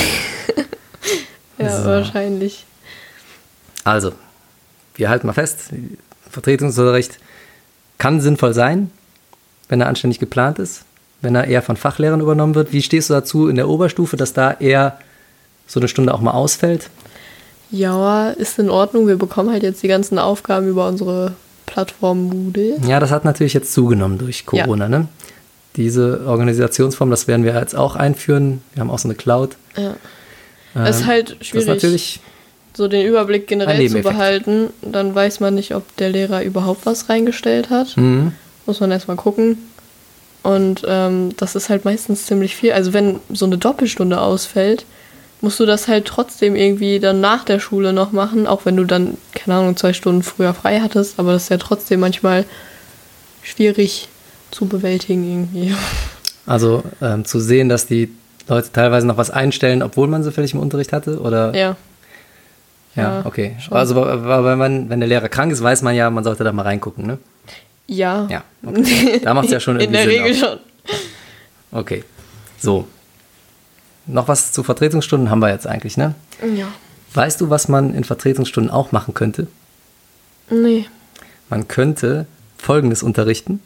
[1.58, 1.89] Ja, So.
[1.89, 2.66] wahrscheinlich.
[3.84, 4.12] Also,
[4.95, 5.70] wir halten mal fest,
[6.30, 7.20] Vertretungsunterricht
[7.97, 8.91] kann sinnvoll sein,
[9.70, 10.84] wenn er anständig geplant ist,
[11.22, 12.74] wenn er eher von Fachlehrern übernommen wird.
[12.74, 14.99] Wie stehst du dazu in der Oberstufe, dass da eher
[15.66, 16.89] so eine Stunde auch mal ausfällt?
[17.70, 19.08] Ja, ist in Ordnung.
[19.08, 21.34] Wir bekommen halt jetzt die ganzen Aufgaben über unsere
[21.66, 22.78] Plattform Moodle.
[22.88, 24.88] Ja, das hat natürlich jetzt zugenommen durch Corona.
[24.88, 25.08] Ne?
[25.76, 28.62] Diese Organisationsform, das werden wir jetzt auch einführen.
[28.74, 29.58] Wir haben auch so eine Cloud.
[29.76, 29.95] Ja.
[30.78, 32.19] Ähm, Es ist halt Das ist schwierig, natürlich,
[32.75, 34.69] so den Überblick generell zu behalten.
[34.82, 37.97] Dann weiß man nicht, ob der Lehrer überhaupt was reingestellt hat.
[37.97, 38.34] mhm.
[38.65, 39.57] Muss man erstmal gucken.
[40.43, 42.71] Und ähm, das ist halt meistens ziemlich viel.
[42.71, 44.86] Also wenn so eine Doppelstunde ausfällt,
[45.41, 48.86] musst du das halt trotzdem irgendwie dann nach der Schule noch machen, auch wenn du
[48.86, 51.19] dann, keine Ahnung, zwei Stunden früher frei hattest.
[51.19, 52.45] Aber das ist ja trotzdem manchmal
[53.43, 54.09] schwierig
[54.51, 55.75] zu bewältigen irgendwie.
[56.45, 58.09] also ähm, zu sehen, dass die
[58.48, 61.20] Leute teilweise noch was einstellen, obwohl man zufällig im Unterricht hatte?
[61.20, 61.54] Oder?
[61.56, 61.76] Ja.
[62.95, 63.56] Ja, okay.
[63.60, 63.78] schon.
[63.78, 66.64] Also wenn, man, wenn der Lehrer krank ist, weiß man ja, man sollte da mal
[66.64, 67.20] reingucken, ne?
[67.86, 68.28] Ja.
[68.30, 69.22] Ja, okay.
[69.24, 70.43] Da macht es ja schon In irgendwie der Regel Sinn.
[70.43, 70.60] schon.
[71.72, 71.80] Auch.
[71.80, 72.04] Okay.
[72.58, 72.88] So.
[74.08, 76.16] Noch was zu Vertretungsstunden haben wir jetzt eigentlich, ne?
[76.56, 76.68] Ja.
[77.14, 79.48] Weißt du, was man in Vertretungsstunden auch machen könnte?
[80.50, 80.86] Nee.
[81.50, 82.26] Man könnte
[82.58, 83.62] Folgendes unterrichten.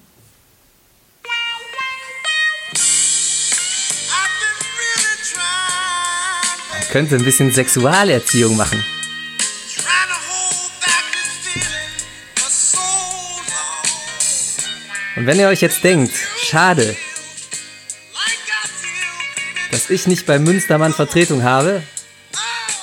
[6.92, 8.84] Könnte ein bisschen Sexualerziehung machen.
[15.16, 16.96] Und wenn ihr euch jetzt denkt, schade,
[19.72, 21.82] dass ich nicht bei Münstermann Vertretung habe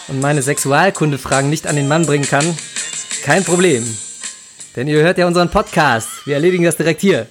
[0.08, 2.56] und meine Sexualkundefragen nicht an den Mann bringen kann,
[3.24, 3.84] kein Problem.
[4.74, 6.08] Denn ihr hört ja unseren Podcast.
[6.24, 7.26] Wir erledigen das direkt hier.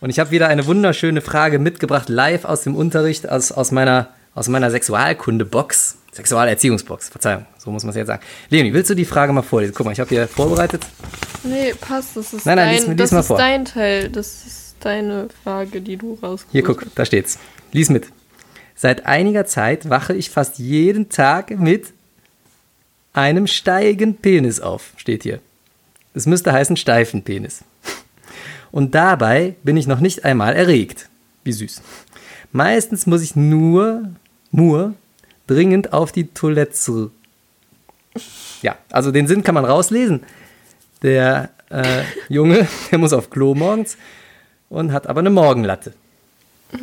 [0.00, 4.08] Und ich habe wieder eine wunderschöne Frage mitgebracht, live aus dem Unterricht, aus, aus meiner,
[4.34, 6.01] aus meiner Sexualkunde-Box.
[6.12, 8.22] Sexualerziehungsbox, Verzeihung, so muss man es jetzt sagen.
[8.50, 9.72] Leonie, willst du die Frage mal vorlesen?
[9.74, 10.82] Guck mal, ich habe hier vorbereitet.
[11.42, 12.16] Nee, passt.
[12.16, 13.38] Das ist, Nein, nein, dein, lies- lies das ist vor.
[13.38, 14.10] dein Teil.
[14.10, 17.38] Das ist deine Frage, die du rausgesucht Hier, guck, da steht's.
[17.72, 18.06] Lies mit.
[18.74, 21.92] Seit einiger Zeit wache ich fast jeden Tag mit
[23.14, 25.40] einem steigen Penis auf, steht hier.
[26.14, 27.60] Es müsste heißen steifen Penis.
[28.70, 31.08] Und dabei bin ich noch nicht einmal erregt.
[31.44, 31.80] Wie süß.
[32.52, 34.10] Meistens muss ich nur,
[34.50, 34.94] nur
[35.52, 37.10] dringend auf die Toilette.
[38.62, 40.22] Ja, also den Sinn kann man rauslesen.
[41.02, 43.96] Der äh, Junge, der muss auf Klo morgens
[44.68, 45.92] und hat aber eine Morgenlatte.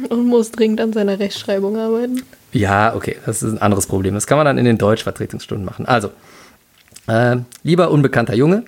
[0.09, 2.22] Und muss dringend an seiner Rechtschreibung arbeiten.
[2.51, 4.13] Ja, okay, das ist ein anderes Problem.
[4.13, 5.88] Das kann man dann in den Deutschvertretungsstunden machen.
[5.88, 6.11] Also,
[7.07, 8.65] äh, lieber unbekannter Junge,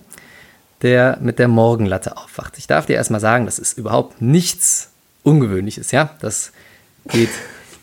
[0.82, 2.58] der mit der Morgenlatte aufwacht.
[2.58, 4.90] Ich darf dir erstmal sagen, das ist überhaupt nichts
[5.24, 6.16] Ungewöhnliches, ja?
[6.22, 6.52] Das
[7.08, 7.30] geht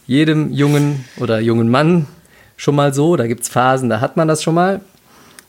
[0.08, 2.06] jedem jungen oder jungen Mann
[2.56, 3.14] schon mal so.
[3.14, 4.80] Da gibt es Phasen, da hat man das schon mal.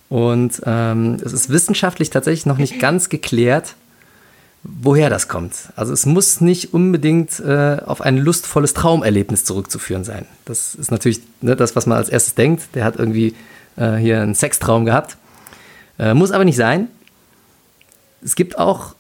[0.10, 3.76] Und ähm, es ist wissenschaftlich tatsächlich noch nicht ganz geklärt,
[4.64, 5.54] woher das kommt.
[5.76, 10.26] Also es muss nicht unbedingt äh, auf ein lustvolles Traumerlebnis zurückzuführen sein.
[10.46, 12.76] Das ist natürlich ne, das, was man als erstes denkt.
[12.76, 13.36] Der hat irgendwie
[13.78, 15.16] äh, hier einen Sextraum gehabt.
[15.98, 16.90] Äh, muss aber nicht sein.
[18.22, 18.96] Es gibt auch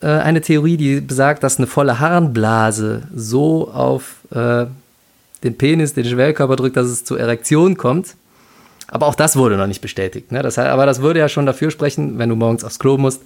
[0.00, 4.66] äh, eine Theorie, die besagt, dass eine volle Harnblase so auf äh,
[5.42, 8.14] den Penis, den Schwellkörper drückt, dass es zur Erektion kommt.
[8.88, 10.32] Aber auch das wurde noch nicht bestätigt.
[10.32, 10.42] Ne?
[10.42, 13.22] Das, aber das würde ja schon dafür sprechen, wenn du morgens aufs Klo musst,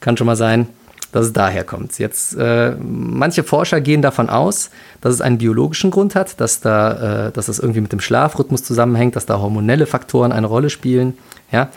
[0.00, 0.66] kann schon mal sein,
[1.12, 1.98] dass es daher kommt.
[1.98, 4.70] Jetzt, äh, manche Forscher gehen davon aus,
[5.00, 8.64] dass es einen biologischen Grund hat, dass, da, äh, dass das irgendwie mit dem Schlafrhythmus
[8.64, 11.16] zusammenhängt, dass da hormonelle Faktoren eine Rolle spielen.
[11.52, 11.68] Ja?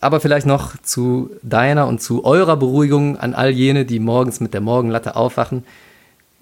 [0.00, 4.54] Aber vielleicht noch zu deiner und zu eurer Beruhigung an all jene, die morgens mit
[4.54, 5.64] der Morgenlatte aufwachen.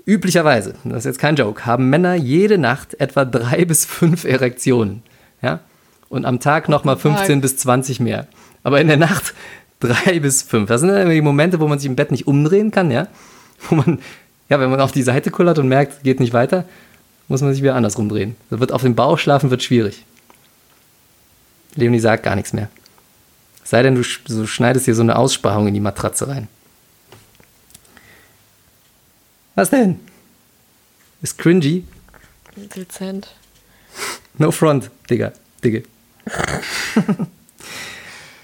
[0.07, 5.03] Üblicherweise, das ist jetzt kein Joke, haben Männer jede Nacht etwa drei bis fünf Erektionen.
[5.43, 5.61] Ja?
[6.09, 7.17] Und am Tag nochmal Tag.
[7.17, 8.27] 15 bis 20 mehr.
[8.63, 9.35] Aber in der Nacht
[9.81, 10.69] drei bis fünf.
[10.69, 13.09] Das sind dann die Momente, wo man sich im Bett nicht umdrehen kann, ja?
[13.69, 13.99] Wo man,
[14.49, 16.65] ja, wenn man auf die Seite kullert und merkt, geht nicht weiter,
[17.27, 18.37] muss man sich wieder andersrum drehen.
[18.51, 20.05] Das wird auf dem Bauch schlafen wird schwierig.
[21.75, 22.69] Leonie sagt gar nichts mehr.
[23.69, 26.49] Sei denn, du, du schneidest hier so eine Aussparung in die Matratze rein.
[29.57, 30.01] Was denn?
[31.21, 31.85] Ist cringy?
[32.57, 33.29] Dezent.
[34.39, 35.33] No front, Digga.
[35.63, 35.81] Digga.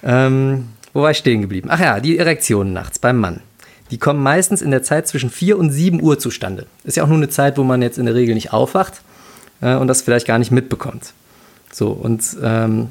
[0.02, 1.70] ähm, wo war ich stehen geblieben?
[1.70, 3.40] Ach ja, die Erektionen nachts beim Mann.
[3.90, 6.66] Die kommen meistens in der Zeit zwischen 4 und 7 Uhr zustande.
[6.84, 9.00] Ist ja auch nur eine Zeit, wo man jetzt in der Regel nicht aufwacht
[9.62, 11.14] äh, und das vielleicht gar nicht mitbekommt.
[11.72, 12.88] So, und ähm,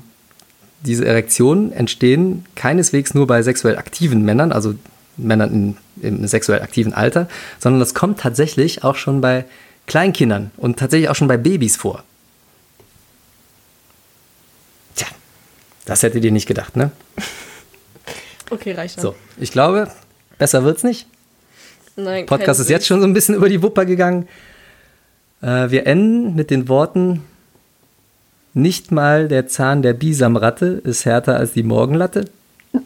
[0.86, 4.76] diese Erektionen entstehen keineswegs nur bei sexuell aktiven Männern, also
[5.18, 7.28] Männern in, im sexuell aktiven Alter,
[7.60, 9.46] sondern das kommt tatsächlich auch schon bei
[9.88, 12.04] Kleinkindern und tatsächlich auch schon bei Babys vor.
[14.96, 15.08] Tja,
[15.86, 16.92] das hättet ihr nicht gedacht, ne?
[18.50, 19.04] Okay, reicht dann.
[19.04, 19.90] So, ich glaube,
[20.38, 21.08] besser wird's nicht.
[21.96, 24.28] Nein, Podcast ist jetzt schon so ein bisschen über die Wupper gegangen.
[25.42, 27.24] Äh, wir enden mit den Worten:
[28.54, 32.26] Nicht mal der Zahn der Bisamratte ist härter als die Morgenlatte.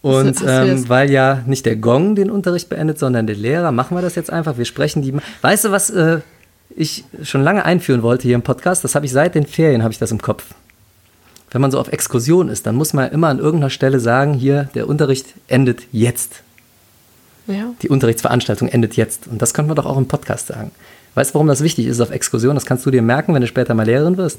[0.00, 4.00] Und ähm, weil ja nicht der Gong den Unterricht beendet, sondern der Lehrer, machen wir
[4.00, 4.56] das jetzt einfach.
[4.56, 5.12] Wir sprechen die.
[5.42, 6.20] Weißt du, was äh,
[6.74, 8.84] ich schon lange einführen wollte hier im Podcast?
[8.84, 10.44] Das habe ich seit den Ferien, habe ich das im Kopf.
[11.50, 14.68] Wenn man so auf Exkursion ist, dann muss man immer an irgendeiner Stelle sagen, hier,
[14.74, 16.42] der Unterricht endet jetzt.
[17.46, 17.72] Ja.
[17.82, 19.26] Die Unterrichtsveranstaltung endet jetzt.
[19.26, 20.70] Und das könnte man doch auch im Podcast sagen.
[21.18, 22.54] Weißt du, warum das wichtig ist auf Exkursion?
[22.54, 24.38] Das kannst du dir merken, wenn du später mal Lehrerin wirst.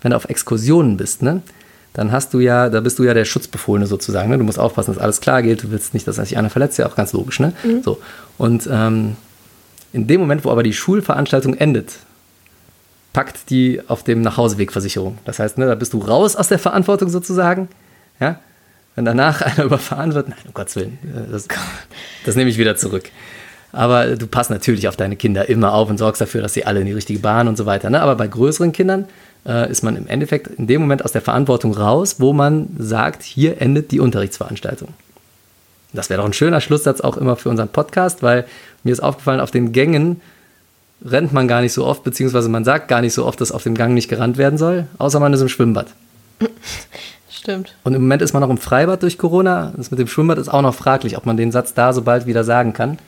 [0.00, 1.40] Wenn du auf Exkursionen bist, ne?
[1.92, 4.28] Dann hast du ja, da bist du ja der Schutzbefohlene sozusagen.
[4.28, 4.38] Ne?
[4.38, 5.62] Du musst aufpassen, dass alles klar geht.
[5.62, 7.52] Du willst nicht, dass sich einer verletzt, ja auch ganz logisch, ne?
[7.84, 8.00] So.
[8.38, 9.14] Und ähm,
[9.92, 11.92] in dem Moment, wo aber die Schulveranstaltung endet,
[13.12, 15.18] packt die auf dem Nachhausewegversicherung.
[15.26, 17.68] Das heißt, ne, da bist du raus aus der Verantwortung sozusagen.
[18.18, 18.40] Ja?
[18.96, 21.46] Wenn danach einer überfahren wird, nein, um Gottes Willen, äh, das,
[22.26, 23.12] das nehme ich wieder zurück.
[23.72, 26.80] Aber du passt natürlich auf deine Kinder immer auf und sorgst dafür, dass sie alle
[26.80, 27.88] in die richtige Bahn und so weiter.
[27.88, 28.02] Ne?
[28.02, 29.06] Aber bei größeren Kindern
[29.46, 33.22] äh, ist man im Endeffekt in dem Moment aus der Verantwortung raus, wo man sagt,
[33.22, 34.88] hier endet die Unterrichtsveranstaltung.
[35.94, 38.46] Das wäre doch ein schöner Schlusssatz auch immer für unseren Podcast, weil
[38.82, 40.20] mir ist aufgefallen, auf den Gängen
[41.04, 43.62] rennt man gar nicht so oft, beziehungsweise man sagt gar nicht so oft, dass auf
[43.62, 45.88] dem Gang nicht gerannt werden soll, außer man ist im Schwimmbad.
[47.30, 47.74] Stimmt.
[47.82, 49.72] Und im Moment ist man noch im Freibad durch Corona.
[49.76, 52.26] Das mit dem Schwimmbad ist auch noch fraglich, ob man den Satz da so bald
[52.26, 52.98] wieder sagen kann.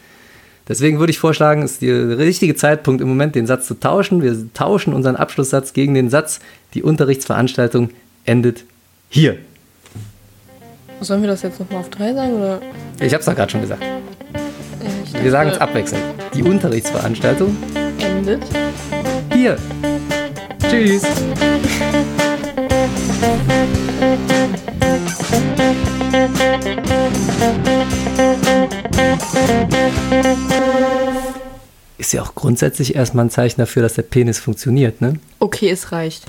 [0.67, 4.23] Deswegen würde ich vorschlagen, ist der richtige Zeitpunkt im Moment, den Satz zu tauschen.
[4.23, 6.41] Wir tauschen unseren Abschlusssatz gegen den Satz,
[6.73, 7.91] die Unterrichtsveranstaltung
[8.25, 8.65] endet
[9.11, 9.37] hier.
[11.01, 12.33] Sollen wir das jetzt nochmal auf drei sagen?
[12.35, 12.63] Oder?
[12.99, 13.83] Ich habe es doch gerade schon gesagt.
[15.05, 16.03] Ich Wir sagen es dachte, abwechselnd.
[16.35, 17.55] Die Unterrichtsveranstaltung
[17.99, 18.43] Endet.
[19.33, 19.59] hier.
[20.71, 21.03] Tschüss.
[31.99, 35.15] Ist ja auch grundsätzlich erstmal ein Zeichen dafür, dass der Penis funktioniert, ne?
[35.39, 36.25] Okay, es reicht.